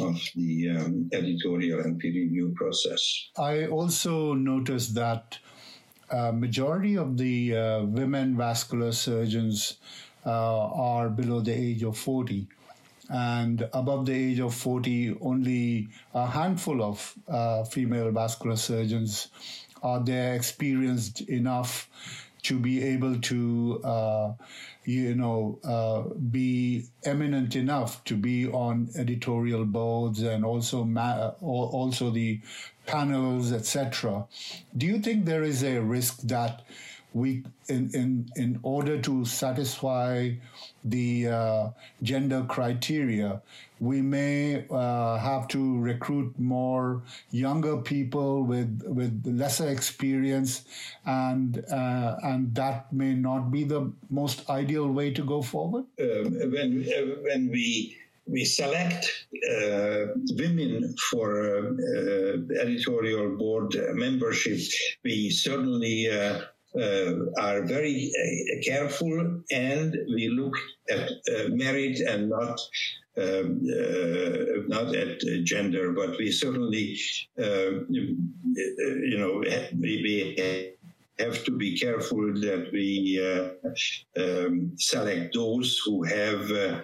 of 0.00 0.20
the 0.34 0.70
um, 0.70 1.08
editorial 1.12 1.80
and 1.80 1.98
peer 1.98 2.12
review 2.12 2.52
process. 2.56 3.30
I 3.38 3.66
also 3.66 4.34
noticed 4.34 4.94
that 4.94 5.38
uh, 6.10 6.32
majority 6.32 6.96
of 6.96 7.16
the 7.16 7.56
uh, 7.56 7.82
women 7.84 8.36
vascular 8.36 8.92
surgeons 8.92 9.78
uh, 10.24 10.68
are 10.70 11.08
below 11.08 11.40
the 11.40 11.52
age 11.52 11.82
of 11.82 11.96
40 11.96 12.48
and 13.08 13.68
above 13.72 14.06
the 14.06 14.12
age 14.12 14.40
of 14.40 14.54
40 14.54 15.18
only 15.20 15.88
a 16.14 16.26
handful 16.26 16.82
of 16.82 17.68
female 17.70 18.10
vascular 18.10 18.56
surgeons 18.56 19.28
are 19.82 20.00
they 20.00 20.34
experienced 20.34 21.20
enough 21.22 21.88
to 22.42 22.58
be 22.60 22.82
able 22.82 23.18
to, 23.20 23.80
uh, 23.82 24.32
you 24.84 25.14
know, 25.16 25.58
uh, 25.64 26.02
be 26.30 26.84
eminent 27.04 27.56
enough 27.56 28.04
to 28.04 28.16
be 28.16 28.46
on 28.46 28.88
editorial 28.96 29.64
boards 29.64 30.22
and 30.22 30.44
also 30.44 30.84
ma- 30.84 31.30
also 31.40 32.10
the 32.10 32.40
panels, 32.86 33.52
etc. 33.52 34.26
Do 34.76 34.86
you 34.86 35.00
think 35.00 35.24
there 35.24 35.42
is 35.42 35.64
a 35.64 35.80
risk 35.80 36.20
that 36.22 36.62
we 37.16 37.42
in 37.68 37.90
in 37.94 38.28
in 38.36 38.60
order 38.62 39.00
to 39.00 39.24
satisfy 39.24 40.30
the 40.84 41.28
uh, 41.28 41.68
gender 42.02 42.44
criteria, 42.46 43.40
we 43.80 44.02
may 44.02 44.66
uh, 44.70 45.16
have 45.16 45.48
to 45.48 45.80
recruit 45.80 46.38
more 46.38 47.02
younger 47.30 47.78
people 47.78 48.44
with 48.44 48.82
with 48.84 49.22
lesser 49.24 49.68
experience, 49.68 50.66
and 51.06 51.64
uh, 51.72 52.16
and 52.22 52.54
that 52.54 52.92
may 52.92 53.14
not 53.14 53.50
be 53.50 53.64
the 53.64 53.90
most 54.10 54.50
ideal 54.50 54.88
way 54.92 55.10
to 55.10 55.22
go 55.24 55.40
forward. 55.40 55.86
Um, 55.98 56.36
when 56.52 56.84
uh, 56.84 57.16
when 57.24 57.48
we 57.50 57.96
we 58.26 58.44
select 58.44 59.08
uh, 59.54 60.12
women 60.36 60.94
for 61.10 61.28
uh, 61.46 61.70
uh, 61.70 62.60
editorial 62.60 63.36
board 63.38 63.74
membership, 63.94 64.60
we 65.04 65.30
certainly 65.30 66.10
uh, 66.10 66.40
are 67.38 67.62
very 67.64 68.12
uh, 68.12 68.60
careful 68.64 69.42
and 69.50 69.96
we 70.14 70.28
look 70.28 70.56
at 70.90 71.10
merit 71.50 72.00
and 72.00 72.28
not 72.28 72.60
um, 73.18 73.60
not 74.68 74.94
at 74.94 75.20
gender, 75.44 75.92
but 75.92 76.18
we 76.18 76.30
certainly, 76.30 76.98
you 77.88 79.16
know, 79.18 79.42
we, 79.80 80.76
have 81.18 81.44
to 81.44 81.52
be 81.52 81.78
careful 81.78 82.32
that 82.34 82.68
we 82.72 83.18
uh, 83.22 84.22
um, 84.22 84.72
select 84.76 85.34
those 85.34 85.80
who 85.84 86.02
have 86.04 86.50
uh, 86.50 86.80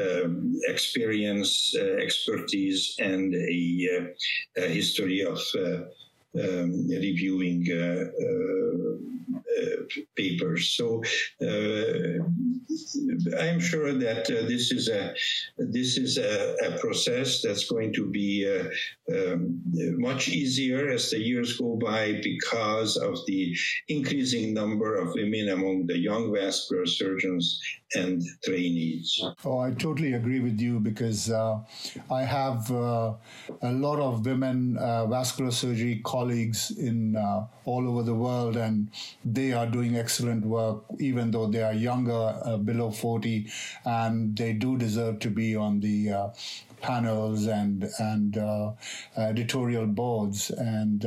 um, 0.00 0.54
experience, 0.68 1.74
uh, 1.78 1.84
expertise, 2.02 2.96
and 2.98 3.34
a, 3.34 3.88
uh, 3.96 4.62
a 4.62 4.68
history 4.68 5.22
of 5.22 5.40
uh, 5.58 5.84
um, 6.38 6.88
reviewing 6.88 7.66
uh, 7.70 8.04
uh, 9.56 9.84
papers. 10.16 10.70
So 10.76 11.02
uh, 11.42 12.22
I'm 13.40 13.60
sure 13.60 13.92
that 13.94 14.26
this 14.26 14.72
is 14.72 14.88
a 14.88 15.14
this 15.58 15.96
is 15.96 16.18
a, 16.18 16.56
a, 16.64 16.78
process 16.78 17.42
that's 17.42 17.68
going 17.70 17.92
to 17.94 18.06
be 18.10 18.46
um, 19.12 19.62
much 19.98 20.28
easier 20.28 20.88
as 20.90 21.10
the 21.10 21.18
years 21.18 21.56
go 21.58 21.76
by 21.76 22.20
because 22.22 22.96
of 22.96 23.24
the 23.26 23.56
increasing 23.88 24.52
number 24.52 24.96
of 24.96 25.14
women 25.14 25.48
among 25.50 25.86
the 25.86 25.98
young 25.98 26.34
vascular 26.34 26.86
surgeons 26.86 27.60
and 27.94 28.22
trainees. 28.44 29.22
Oh, 29.44 29.58
I 29.58 29.70
totally 29.72 30.14
agree 30.14 30.40
with 30.40 30.60
you 30.60 30.80
because 30.80 31.30
uh, 31.30 31.60
I 32.10 32.22
have 32.22 32.70
uh, 32.70 33.14
a 33.62 33.72
lot 33.72 34.00
of 34.00 34.26
women 34.26 34.76
uh, 34.76 35.06
vascular 35.06 35.50
surgery 35.50 36.00
colleagues 36.04 36.72
in 36.76 37.16
uh, 37.16 37.46
all 37.64 37.88
over 37.88 38.02
the 38.02 38.14
world, 38.14 38.56
and 38.56 38.90
they 39.24 39.52
are 39.52 39.66
doing 39.66 39.96
excellent 39.96 40.44
work, 40.44 40.84
even 40.98 41.30
though 41.30 41.46
they 41.46 41.62
are 41.62 41.72
younger, 41.72 42.40
uh, 42.44 42.56
below 42.56 42.90
40, 42.90 43.46
and 43.84 44.36
they 44.36 44.52
do 44.52 44.76
deserve 44.76 45.20
to 45.20 45.30
be 45.30 45.54
on 45.54 45.80
the 45.80 46.10
uh, 46.10 46.28
panels 46.82 47.46
and 47.46 47.88
and 47.98 48.36
editorial 49.16 49.86
boards, 49.86 50.50
and 50.50 51.04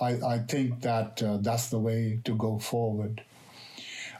I, 0.00 0.10
I 0.34 0.38
think 0.48 0.80
that 0.82 1.16
that's 1.42 1.68
the 1.70 1.78
way 1.78 2.20
to 2.24 2.34
go 2.34 2.58
forward. 2.58 3.22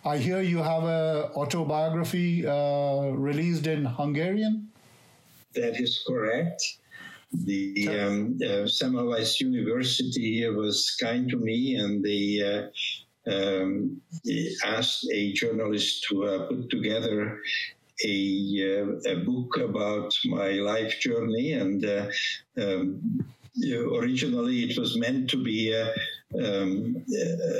I 0.07 0.19
hear 0.19 0.43
you 0.43 0.59
have 0.59 0.85
a 0.85 1.31
autobiography 1.35 2.47
uh, 2.47 3.09
released 3.13 3.67
in 3.67 3.87
Hungarian. 3.87 4.69
That 5.55 5.81
is 5.81 6.05
correct. 6.07 6.63
The 7.33 7.89
um, 7.89 8.39
uh, 8.43 8.69
Semmelweis 8.69 9.41
University 9.41 10.47
was 10.51 10.95
kind 11.01 11.29
to 11.31 11.39
me, 11.39 11.77
and 11.77 12.05
they, 12.05 12.43
uh, 12.43 12.69
um, 13.27 14.01
asked 14.65 15.09
a 15.11 15.33
journalist 15.33 16.05
to 16.11 16.25
uh, 16.25 16.47
put 16.49 16.69
together 16.69 17.41
a, 18.05 18.83
uh, 19.07 19.13
a, 19.13 19.17
book 19.25 19.57
about 19.57 20.13
my 20.27 20.51
life 20.51 21.01
journey, 21.01 21.53
and 21.53 21.85
uh, 21.85 22.07
um, 22.59 23.25
originally 23.73 24.65
it 24.65 24.79
was 24.79 24.99
meant 24.99 25.31
to 25.31 25.43
be 25.43 25.73
a, 25.73 25.93
um, 26.39 27.03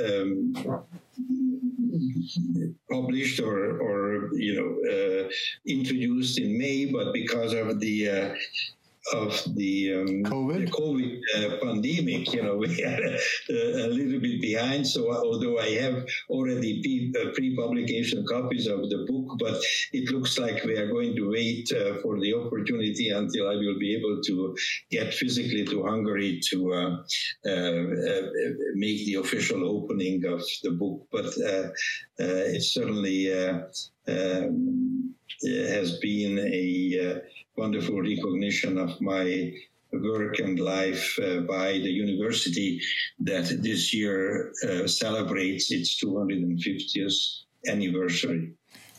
um, 0.05 0.53
published 2.89 3.39
or, 3.39 3.79
or 3.81 4.29
you 4.35 4.53
know 4.55 4.69
uh, 4.91 5.29
introduced 5.67 6.39
in 6.39 6.57
May, 6.57 6.85
but 6.85 7.13
because 7.13 7.53
of 7.53 7.79
the 7.79 8.09
uh, 8.09 8.33
of 9.13 9.41
the 9.55 9.93
um, 9.93 10.23
COVID, 10.23 10.65
the 10.65 10.71
COVID 10.71 11.19
uh, 11.35 11.57
pandemic, 11.63 12.33
you 12.33 12.43
know, 12.43 12.55
we 12.63 12.83
are 12.83 13.17
a, 13.49 13.85
a, 13.85 13.87
little 13.87 14.19
bit 14.19 14.41
behind. 14.41 14.87
So 14.87 15.13
although 15.13 15.59
I 15.59 15.69
have 15.81 16.05
already 16.29 17.11
uh, 17.19 17.29
pre-publication 17.33 18.25
copies 18.27 18.67
of 18.67 18.89
the 18.89 19.05
book, 19.07 19.37
but 19.39 19.61
it 19.93 20.09
looks 20.11 20.37
like 20.37 20.63
we 20.63 20.77
are 20.77 20.87
going 20.87 21.15
to 21.15 21.29
wait 21.29 21.71
uh, 21.71 21.95
for 22.01 22.19
the 22.19 22.33
opportunity 22.33 23.09
until 23.09 23.49
I 23.49 23.55
will 23.55 23.77
be 23.79 23.95
able 23.95 24.21
to 24.23 24.55
get 24.89 25.13
physically 25.13 25.65
to 25.65 25.83
Hungary 25.83 26.39
to 26.51 26.73
uh, 26.73 26.95
uh, 27.45 27.51
uh, 27.51 28.21
make 28.75 29.05
the 29.05 29.17
official 29.21 29.67
opening 29.67 30.25
of 30.25 30.43
the 30.63 30.71
book. 30.71 31.07
But 31.11 31.25
it's 32.17 32.73
certainly 32.73 33.31
um, 34.07 34.84
has 35.43 35.97
been 35.99 36.39
a 36.39 37.21
wonderful 37.57 38.01
recognition 38.01 38.77
of 38.77 38.99
my 39.01 39.53
work 39.91 40.39
and 40.39 40.59
life 40.59 41.17
uh, 41.19 41.39
by 41.41 41.73
the 41.73 41.91
university 41.91 42.81
that 43.19 43.45
this 43.61 43.93
year 43.93 44.51
uh, 44.67 44.87
celebrates 44.87 45.71
its 45.71 46.01
250th 46.03 47.43
anniversary. 47.67 48.51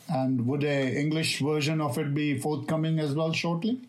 And 0.09 0.47
would 0.47 0.63
a 0.63 0.99
English 0.99 1.39
version 1.39 1.81
of 1.81 1.97
it 1.97 2.13
be 2.13 2.37
forthcoming 2.37 2.99
as 2.99 3.13
well 3.13 3.33
shortly? 3.33 3.81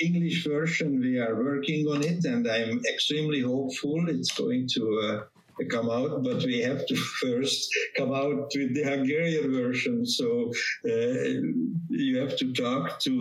English 0.00 0.46
version, 0.46 1.00
we 1.00 1.18
are 1.18 1.34
working 1.34 1.86
on 1.86 2.04
it, 2.04 2.24
and 2.24 2.46
I'm 2.46 2.80
extremely 2.86 3.40
hopeful 3.40 4.08
it's 4.08 4.32
going 4.32 4.68
to 4.74 5.00
uh, 5.00 5.37
come 5.66 5.90
out, 5.90 6.22
but 6.22 6.44
we 6.44 6.60
have 6.60 6.86
to 6.86 6.96
first 7.20 7.68
come 7.96 8.12
out 8.12 8.50
with 8.54 8.74
the 8.74 8.84
Hungarian 8.84 9.52
version. 9.52 10.06
So 10.06 10.52
uh, 10.84 11.40
you 11.88 12.18
have 12.18 12.36
to 12.38 12.52
talk 12.52 13.00
to 13.00 13.14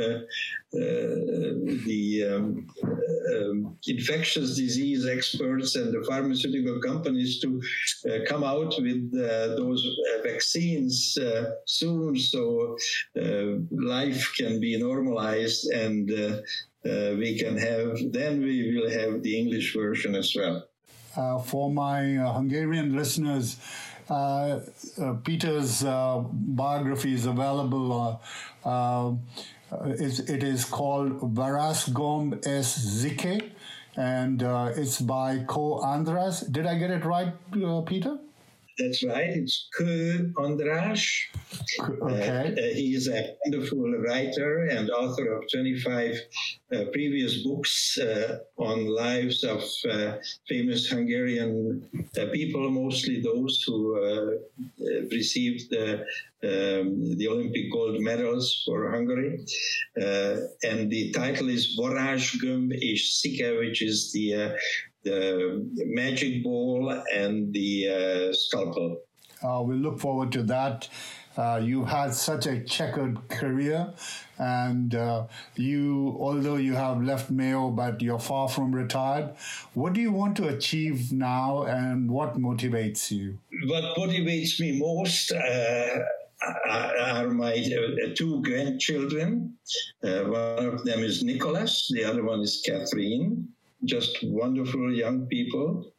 uh, 0.00 0.18
uh, 0.74 1.64
the 1.86 2.24
um, 2.30 2.66
um, 3.34 3.78
infectious 3.86 4.54
disease 4.54 5.06
experts 5.06 5.76
and 5.76 5.94
the 5.94 6.04
pharmaceutical 6.06 6.78
companies 6.80 7.40
to 7.40 7.62
uh, 8.06 8.18
come 8.26 8.44
out 8.44 8.74
with 8.78 9.10
uh, 9.14 9.56
those 9.56 9.82
vaccines 10.22 11.16
uh, 11.16 11.52
soon, 11.64 12.16
so 12.16 12.76
life 13.70 14.30
can 14.36 14.60
be 14.60 14.78
normalized 14.78 15.70
and. 15.70 16.10
we 17.18 17.38
can 17.38 17.56
have 17.58 17.96
then 18.12 18.40
we 18.40 18.56
will 18.72 18.90
have 18.90 19.22
the 19.22 19.34
English 19.38 19.74
version 19.74 20.14
as 20.14 20.34
well. 20.38 20.67
Uh, 21.18 21.36
for 21.36 21.68
my 21.68 22.16
uh, 22.16 22.32
Hungarian 22.32 22.94
listeners, 22.94 23.56
uh, 24.08 24.60
Peter's 25.24 25.82
biography 26.32 27.12
is 27.12 27.26
available. 27.26 28.20
it 29.98 30.42
is 30.44 30.64
called 30.64 31.34
Varázsgömb 31.34 32.36
és 32.44 32.66
Szike, 32.66 33.36
and 33.96 34.42
it's 34.76 35.00
by 35.00 35.44
Kő 35.44 35.80
András. 35.82 36.44
Did 36.50 36.66
I 36.66 36.78
get 36.78 36.90
it 36.90 37.04
right, 37.04 37.32
Peter? 37.84 38.27
That's 38.78 39.02
right. 39.02 39.30
It's 39.30 39.68
Kő 39.76 40.30
András. 40.34 41.30
Okay. 42.00 42.52
Uh, 42.52 42.74
he 42.74 42.94
is 42.94 43.08
a 43.08 43.34
wonderful 43.44 43.90
writer 43.98 44.68
and 44.70 44.90
author 44.90 45.32
of 45.32 45.44
25 45.52 46.14
uh, 46.72 46.84
previous 46.92 47.42
books 47.42 47.98
uh, 47.98 48.38
on 48.56 48.86
lives 48.86 49.42
of 49.42 49.64
uh, 49.90 50.12
famous 50.46 50.86
Hungarian 50.86 51.82
uh, 52.16 52.26
people, 52.32 52.70
mostly 52.70 53.20
those 53.20 53.64
who 53.66 53.98
uh, 53.98 54.30
received 55.10 55.70
the, 55.70 56.04
um, 56.44 57.16
the 57.18 57.26
Olympic 57.26 57.72
gold 57.72 58.00
medals 58.00 58.62
for 58.64 58.90
Hungary. 58.90 59.44
and 60.62 60.90
the 60.90 61.10
title 61.10 61.48
is 61.48 61.74
Varázsgömb 61.74 62.72
és 62.72 63.02
Szike, 63.02 63.58
which 63.58 63.82
is 63.82 64.12
the 64.12 64.54
the 65.04 65.84
magic 65.86 66.42
ball 66.42 66.90
and 67.14 67.52
the 67.52 67.88
uh, 67.88 68.32
scalpel. 68.32 68.98
Uh, 69.42 69.62
we 69.62 69.76
look 69.76 70.00
forward 70.00 70.32
to 70.32 70.42
that. 70.44 70.88
Uh, 71.36 71.60
you 71.62 71.84
had 71.84 72.12
such 72.12 72.46
a 72.46 72.64
checkered 72.64 73.28
career, 73.28 73.94
and 74.38 74.96
uh, 74.96 75.24
you, 75.54 76.16
although 76.18 76.56
you 76.56 76.72
have 76.72 77.00
left 77.00 77.30
Mayo, 77.30 77.70
but 77.70 78.02
you're 78.02 78.18
far 78.18 78.48
from 78.48 78.74
retired. 78.74 79.36
What 79.74 79.92
do 79.92 80.00
you 80.00 80.10
want 80.10 80.36
to 80.38 80.48
achieve 80.48 81.12
now, 81.12 81.62
and 81.62 82.10
what 82.10 82.36
motivates 82.36 83.12
you? 83.12 83.38
What 83.68 83.96
motivates 83.96 84.58
me 84.58 84.80
most 84.80 85.30
uh, 85.30 85.98
are 86.68 87.28
my 87.28 87.52
uh, 87.54 88.14
two 88.16 88.42
grandchildren. 88.42 89.54
Uh, 90.02 90.24
one 90.24 90.66
of 90.66 90.84
them 90.84 91.04
is 91.04 91.22
Nicholas, 91.22 91.88
the 91.94 92.02
other 92.02 92.24
one 92.24 92.40
is 92.40 92.60
Catherine 92.66 93.48
just 93.84 94.18
wonderful 94.22 94.92
young 94.94 95.26
people. 95.26 95.92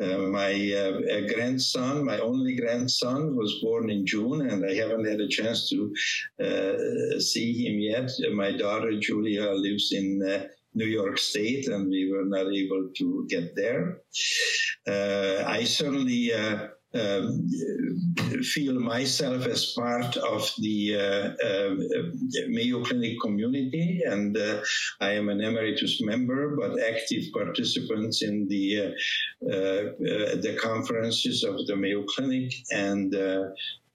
Uh, 0.00 0.18
my 0.18 0.52
uh, 0.72 1.26
grandson, 1.32 2.04
my 2.04 2.18
only 2.18 2.54
grandson, 2.54 3.34
was 3.34 3.60
born 3.62 3.90
in 3.90 4.06
June, 4.06 4.48
and 4.48 4.64
I 4.64 4.74
haven't 4.74 5.06
had 5.06 5.20
a 5.20 5.28
chance 5.28 5.68
to 5.70 5.92
uh, 6.40 7.18
see 7.18 7.66
him 7.66 7.80
yet. 7.80 8.10
My 8.32 8.52
daughter 8.52 8.98
Julia 9.00 9.50
lives 9.50 9.92
in 9.92 10.22
uh, 10.22 10.44
New 10.74 10.86
York 10.86 11.18
State, 11.18 11.66
and 11.66 11.88
we 11.88 12.12
were 12.12 12.24
not 12.24 12.46
able 12.52 12.90
to 12.96 13.26
get 13.28 13.56
there. 13.56 14.02
Uh, 14.86 15.42
I 15.46 15.64
certainly 15.64 16.30
um, 16.96 17.48
feel 18.42 18.78
myself 18.80 19.46
as 19.46 19.72
part 19.72 20.16
of 20.16 20.50
the 20.58 20.96
uh, 20.96 21.46
uh, 21.46 21.74
Mayo 22.48 22.82
Clinic 22.84 23.16
community, 23.20 24.00
and 24.04 24.36
uh, 24.36 24.60
I 25.00 25.12
am 25.12 25.28
an 25.28 25.40
emeritus 25.40 26.00
member, 26.02 26.56
but 26.56 26.80
active 26.80 27.24
participant 27.32 28.16
in 28.22 28.48
the 28.48 28.78
uh, 28.78 29.50
uh, 29.50 30.36
the 30.44 30.58
conferences 30.60 31.44
of 31.44 31.66
the 31.66 31.76
Mayo 31.76 32.04
Clinic 32.04 32.52
and. 32.70 33.14
Uh, 33.14 33.44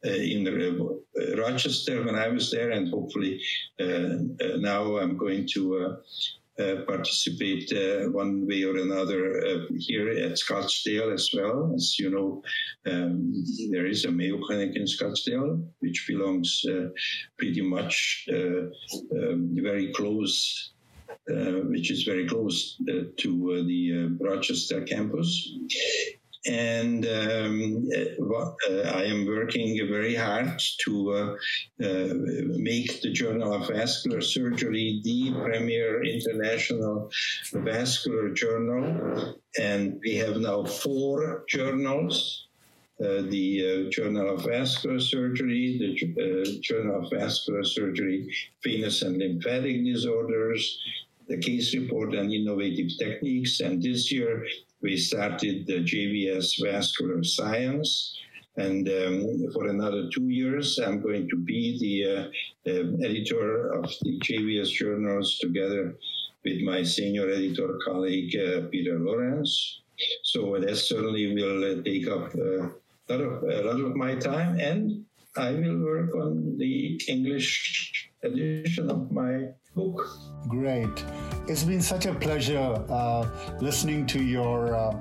in 0.04 0.44
Rochester 1.38 2.04
when 2.04 2.16
I 2.16 2.28
was 2.28 2.50
there, 2.50 2.72
and 2.72 2.90
hopefully 2.90 3.40
now 3.78 4.98
I'm 4.98 5.16
going 5.16 5.48
to 5.54 5.98
uh, 6.60 6.84
participate 6.88 7.72
uh, 7.72 8.10
one 8.10 8.46
way 8.48 8.64
or 8.64 8.78
another 8.78 9.40
uh, 9.46 9.60
here 9.78 10.10
at 10.10 10.34
Scottsdale 10.34 11.14
as 11.14 11.30
well. 11.34 11.72
As 11.76 11.98
you 11.98 12.10
know, 12.10 12.44
um, 12.92 13.34
there 13.72 13.86
is 13.86 14.06
a 14.06 14.12
Mayo 14.12 14.40
Clinic 14.46 14.76
in 14.76 14.84
Scottsdale, 14.84 15.64
which 15.80 16.06
belongs 16.08 16.66
pretty 17.38 17.62
much 17.62 18.28
um, 18.32 19.56
very 19.56 19.94
close 19.94 20.72
uh, 21.30 21.62
which 21.70 21.92
is 21.92 22.04
very 22.04 22.28
close 22.28 22.78
uh, 22.90 23.04
to 23.18 23.54
uh, 23.54 23.68
the 23.68 24.18
Rochester 24.20 24.82
campus 24.82 25.54
and 26.46 27.06
um, 27.06 27.88
uh, 27.96 28.72
I 28.96 29.04
am 29.04 29.28
working 29.28 29.78
very 29.88 30.16
hard 30.16 30.60
to 30.86 31.12
uh, 31.12 31.86
uh, 31.86 32.14
make 32.58 33.02
the 33.02 33.12
Journal 33.12 33.54
of 33.54 33.68
Vascular 33.68 34.22
Surgery 34.22 35.02
the 35.04 35.34
premier 35.44 36.04
international 36.04 37.12
vascular 37.54 38.30
journal. 38.34 39.36
And 39.60 40.00
we 40.04 40.16
have 40.16 40.38
now 40.38 40.64
four 40.66 41.44
journals. 41.48 42.48
Uh, 43.00 43.24
the 43.30 43.88
uh, 43.88 43.90
Journal 43.90 44.36
of 44.36 44.46
Vascular 44.46 45.00
Surgery, 45.00 45.80
the 45.80 46.22
uh, 46.22 46.62
Journal 46.62 47.04
of 47.04 47.10
Vascular 47.10 47.64
Surgery, 47.64 48.32
Venous 48.64 49.02
and 49.02 49.18
Lymphatic 49.18 49.84
Disorders, 49.84 50.78
the 51.28 51.38
case 51.38 51.74
report 51.76 52.14
and 52.14 52.32
innovative 52.32 52.92
techniques, 52.98 53.60
and 53.60 53.82
this 53.82 54.12
year 54.12 54.46
we 54.82 54.98
started 54.98 55.68
the 55.68 55.80
JVS 55.84 56.62
Vascular 56.64 57.24
Science. 57.24 58.18
And 58.58 58.88
um, 58.90 59.52
for 59.54 59.70
another 59.70 60.10
two 60.10 60.28
years, 60.28 60.78
I'm 60.78 61.00
going 61.02 61.30
to 61.30 61.38
be 61.38 61.80
the 61.80 62.32
uh, 62.70 63.06
editor 63.06 63.72
of 63.74 63.86
the 64.02 64.20
JVS 64.20 64.72
journals 64.72 65.40
together 65.40 65.96
with 66.44 66.62
my 66.62 66.84
senior 66.84 67.30
editor 67.30 67.80
colleague, 67.86 68.36
uh, 68.36 68.68
Peter 68.72 69.00
Lawrence. 69.00 69.82
So 70.24 70.60
that 70.60 70.76
certainly 70.76 71.34
will 71.34 71.80
uh, 71.80 71.84
take 71.84 72.08
up 72.08 72.34
uh, 72.36 72.68
a 72.68 73.16
lot, 73.16 73.22
of, 73.22 73.44
a 73.44 73.62
lot 73.64 73.80
of 73.80 73.96
my 73.96 74.16
time, 74.16 74.60
and 74.60 75.06
I 75.38 75.52
will 75.52 75.80
work 75.80 76.16
on 76.16 76.58
the 76.58 77.00
English 77.08 78.10
edition 78.24 78.90
of 78.90 79.12
my 79.12 79.50
book. 79.76 80.08
Great. 80.48 81.06
It's 81.48 81.64
been 81.64 81.82
such 81.82 82.06
a 82.06 82.14
pleasure 82.14 82.84
uh, 82.90 83.28
listening 83.60 84.06
to 84.08 84.24
your 84.24 84.76
uh, 84.76 84.96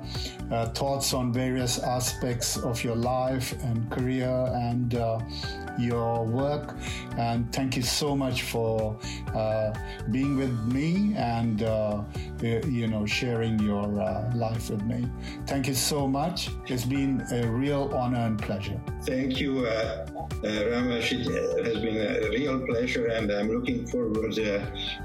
uh, 0.51 0.69
thoughts 0.69 1.13
on 1.13 1.33
various 1.33 1.79
aspects 1.79 2.57
of 2.57 2.83
your 2.83 2.95
life 2.95 3.53
and 3.63 3.89
career 3.89 4.29
and 4.53 4.95
uh, 4.95 5.19
your 5.79 6.25
work. 6.25 6.75
And 7.17 7.51
thank 7.53 7.75
you 7.75 7.81
so 7.81 8.15
much 8.15 8.43
for 8.43 8.97
uh, 9.33 9.73
being 10.11 10.37
with 10.37 10.53
me 10.65 11.13
and 11.15 11.63
uh, 11.63 12.03
you 12.41 12.87
know 12.87 13.05
sharing 13.05 13.59
your 13.59 13.87
life 14.35 14.69
with 14.69 14.83
me. 14.83 15.07
Thank 15.47 15.67
you 15.67 15.73
so 15.73 16.07
much. 16.07 16.49
It's 16.67 16.85
been 16.85 17.25
a 17.31 17.47
real 17.47 17.91
honor 17.93 18.19
and 18.19 18.41
pleasure. 18.41 18.79
Thank 19.03 19.39
you, 19.39 19.67
Ramesh. 20.43 21.11
It 21.13 21.65
has 21.65 21.79
been 21.79 21.97
a 21.97 22.29
real 22.29 22.59
pleasure, 22.65 23.07
and 23.07 23.31
I'm 23.31 23.49
looking 23.49 23.87
forward 23.87 24.33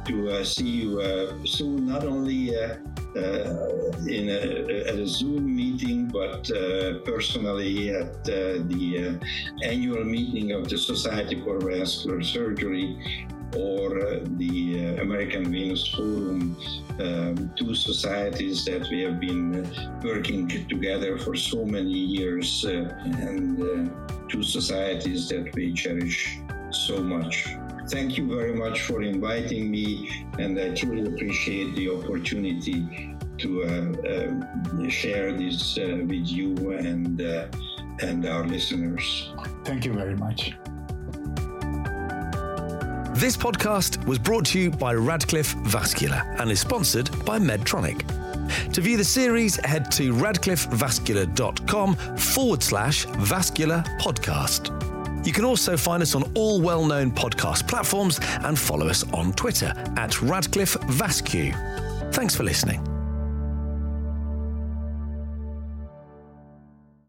to 0.06 0.44
see 0.44 0.68
you 0.82 1.46
soon, 1.46 1.86
not 1.86 2.04
only 2.04 2.56
uh, 2.56 2.76
uh, 3.16 3.92
in 4.06 4.28
a, 4.28 4.88
at 4.88 4.94
a 4.94 5.06
Zoom 5.06 5.56
meeting, 5.56 6.06
but 6.06 6.50
uh, 6.50 6.98
personally 7.04 7.90
at 7.90 8.24
the 8.24 9.18
annual 9.62 10.04
meeting 10.04 10.52
of 10.52 10.68
the 10.68 10.76
Society 10.76 11.40
for 11.42 11.58
Vascular 11.58 12.22
Surgery 12.22 12.98
or 13.54 13.98
uh, 13.98 14.18
the 14.36 14.96
uh, 14.98 15.02
American 15.02 15.50
Venous 15.50 15.86
Forum, 15.88 16.56
um, 17.00 17.50
two 17.56 17.74
societies 17.74 18.64
that 18.64 18.86
we 18.90 19.00
have 19.02 19.18
been 19.20 19.66
working 20.02 20.48
together 20.68 21.16
for 21.16 21.34
so 21.34 21.64
many 21.64 21.90
years, 21.90 22.64
uh, 22.66 22.92
and 23.04 23.90
two 24.28 24.42
societies 24.42 25.28
that 25.28 25.54
we 25.54 25.72
cherish 25.72 26.38
so 26.70 27.02
much. 27.02 27.48
Thank 27.88 28.18
you 28.18 28.26
very 28.28 28.54
much 28.54 28.82
for 28.82 29.02
inviting 29.02 29.70
me, 29.70 30.10
and 30.38 30.58
I 30.58 30.74
truly 30.74 31.06
appreciate 31.06 31.76
the 31.76 31.90
opportunity 31.90 33.16
to 33.38 33.62
uh, 33.62 34.84
uh, 34.84 34.88
share 34.88 35.32
this 35.32 35.78
uh, 35.78 35.98
with 36.06 36.26
you 36.26 36.72
and 36.72 37.20
uh, 37.20 37.46
and 38.00 38.26
our 38.26 38.44
listeners. 38.44 39.32
Thank 39.64 39.84
you 39.84 39.92
very 39.92 40.16
much. 40.16 40.52
This 43.14 43.36
podcast 43.36 44.04
was 44.04 44.18
brought 44.18 44.44
to 44.46 44.58
you 44.58 44.70
by 44.70 44.94
Radcliffe 44.94 45.54
Vascular 45.64 46.22
and 46.38 46.50
is 46.50 46.60
sponsored 46.60 47.08
by 47.24 47.38
Medtronic. 47.38 48.04
To 48.72 48.80
view 48.80 48.96
the 48.96 49.04
series, 49.04 49.56
head 49.64 49.90
to 49.92 50.12
radcliffevascular.com 50.12 51.94
forward 52.16 52.62
slash 52.62 53.06
vascular 53.06 53.82
podcast. 53.98 54.85
You 55.26 55.32
can 55.32 55.44
also 55.44 55.76
find 55.76 56.02
us 56.02 56.14
on 56.14 56.22
all 56.34 56.60
well 56.60 56.86
known 56.86 57.10
podcast 57.10 57.66
platforms 57.66 58.20
and 58.44 58.56
follow 58.56 58.86
us 58.86 59.02
on 59.12 59.32
Twitter 59.32 59.72
at 59.96 60.22
Radcliffe 60.22 60.74
Vascu. 60.74 61.52
Thanks 62.14 62.36
for 62.36 62.44
listening. 62.44 62.95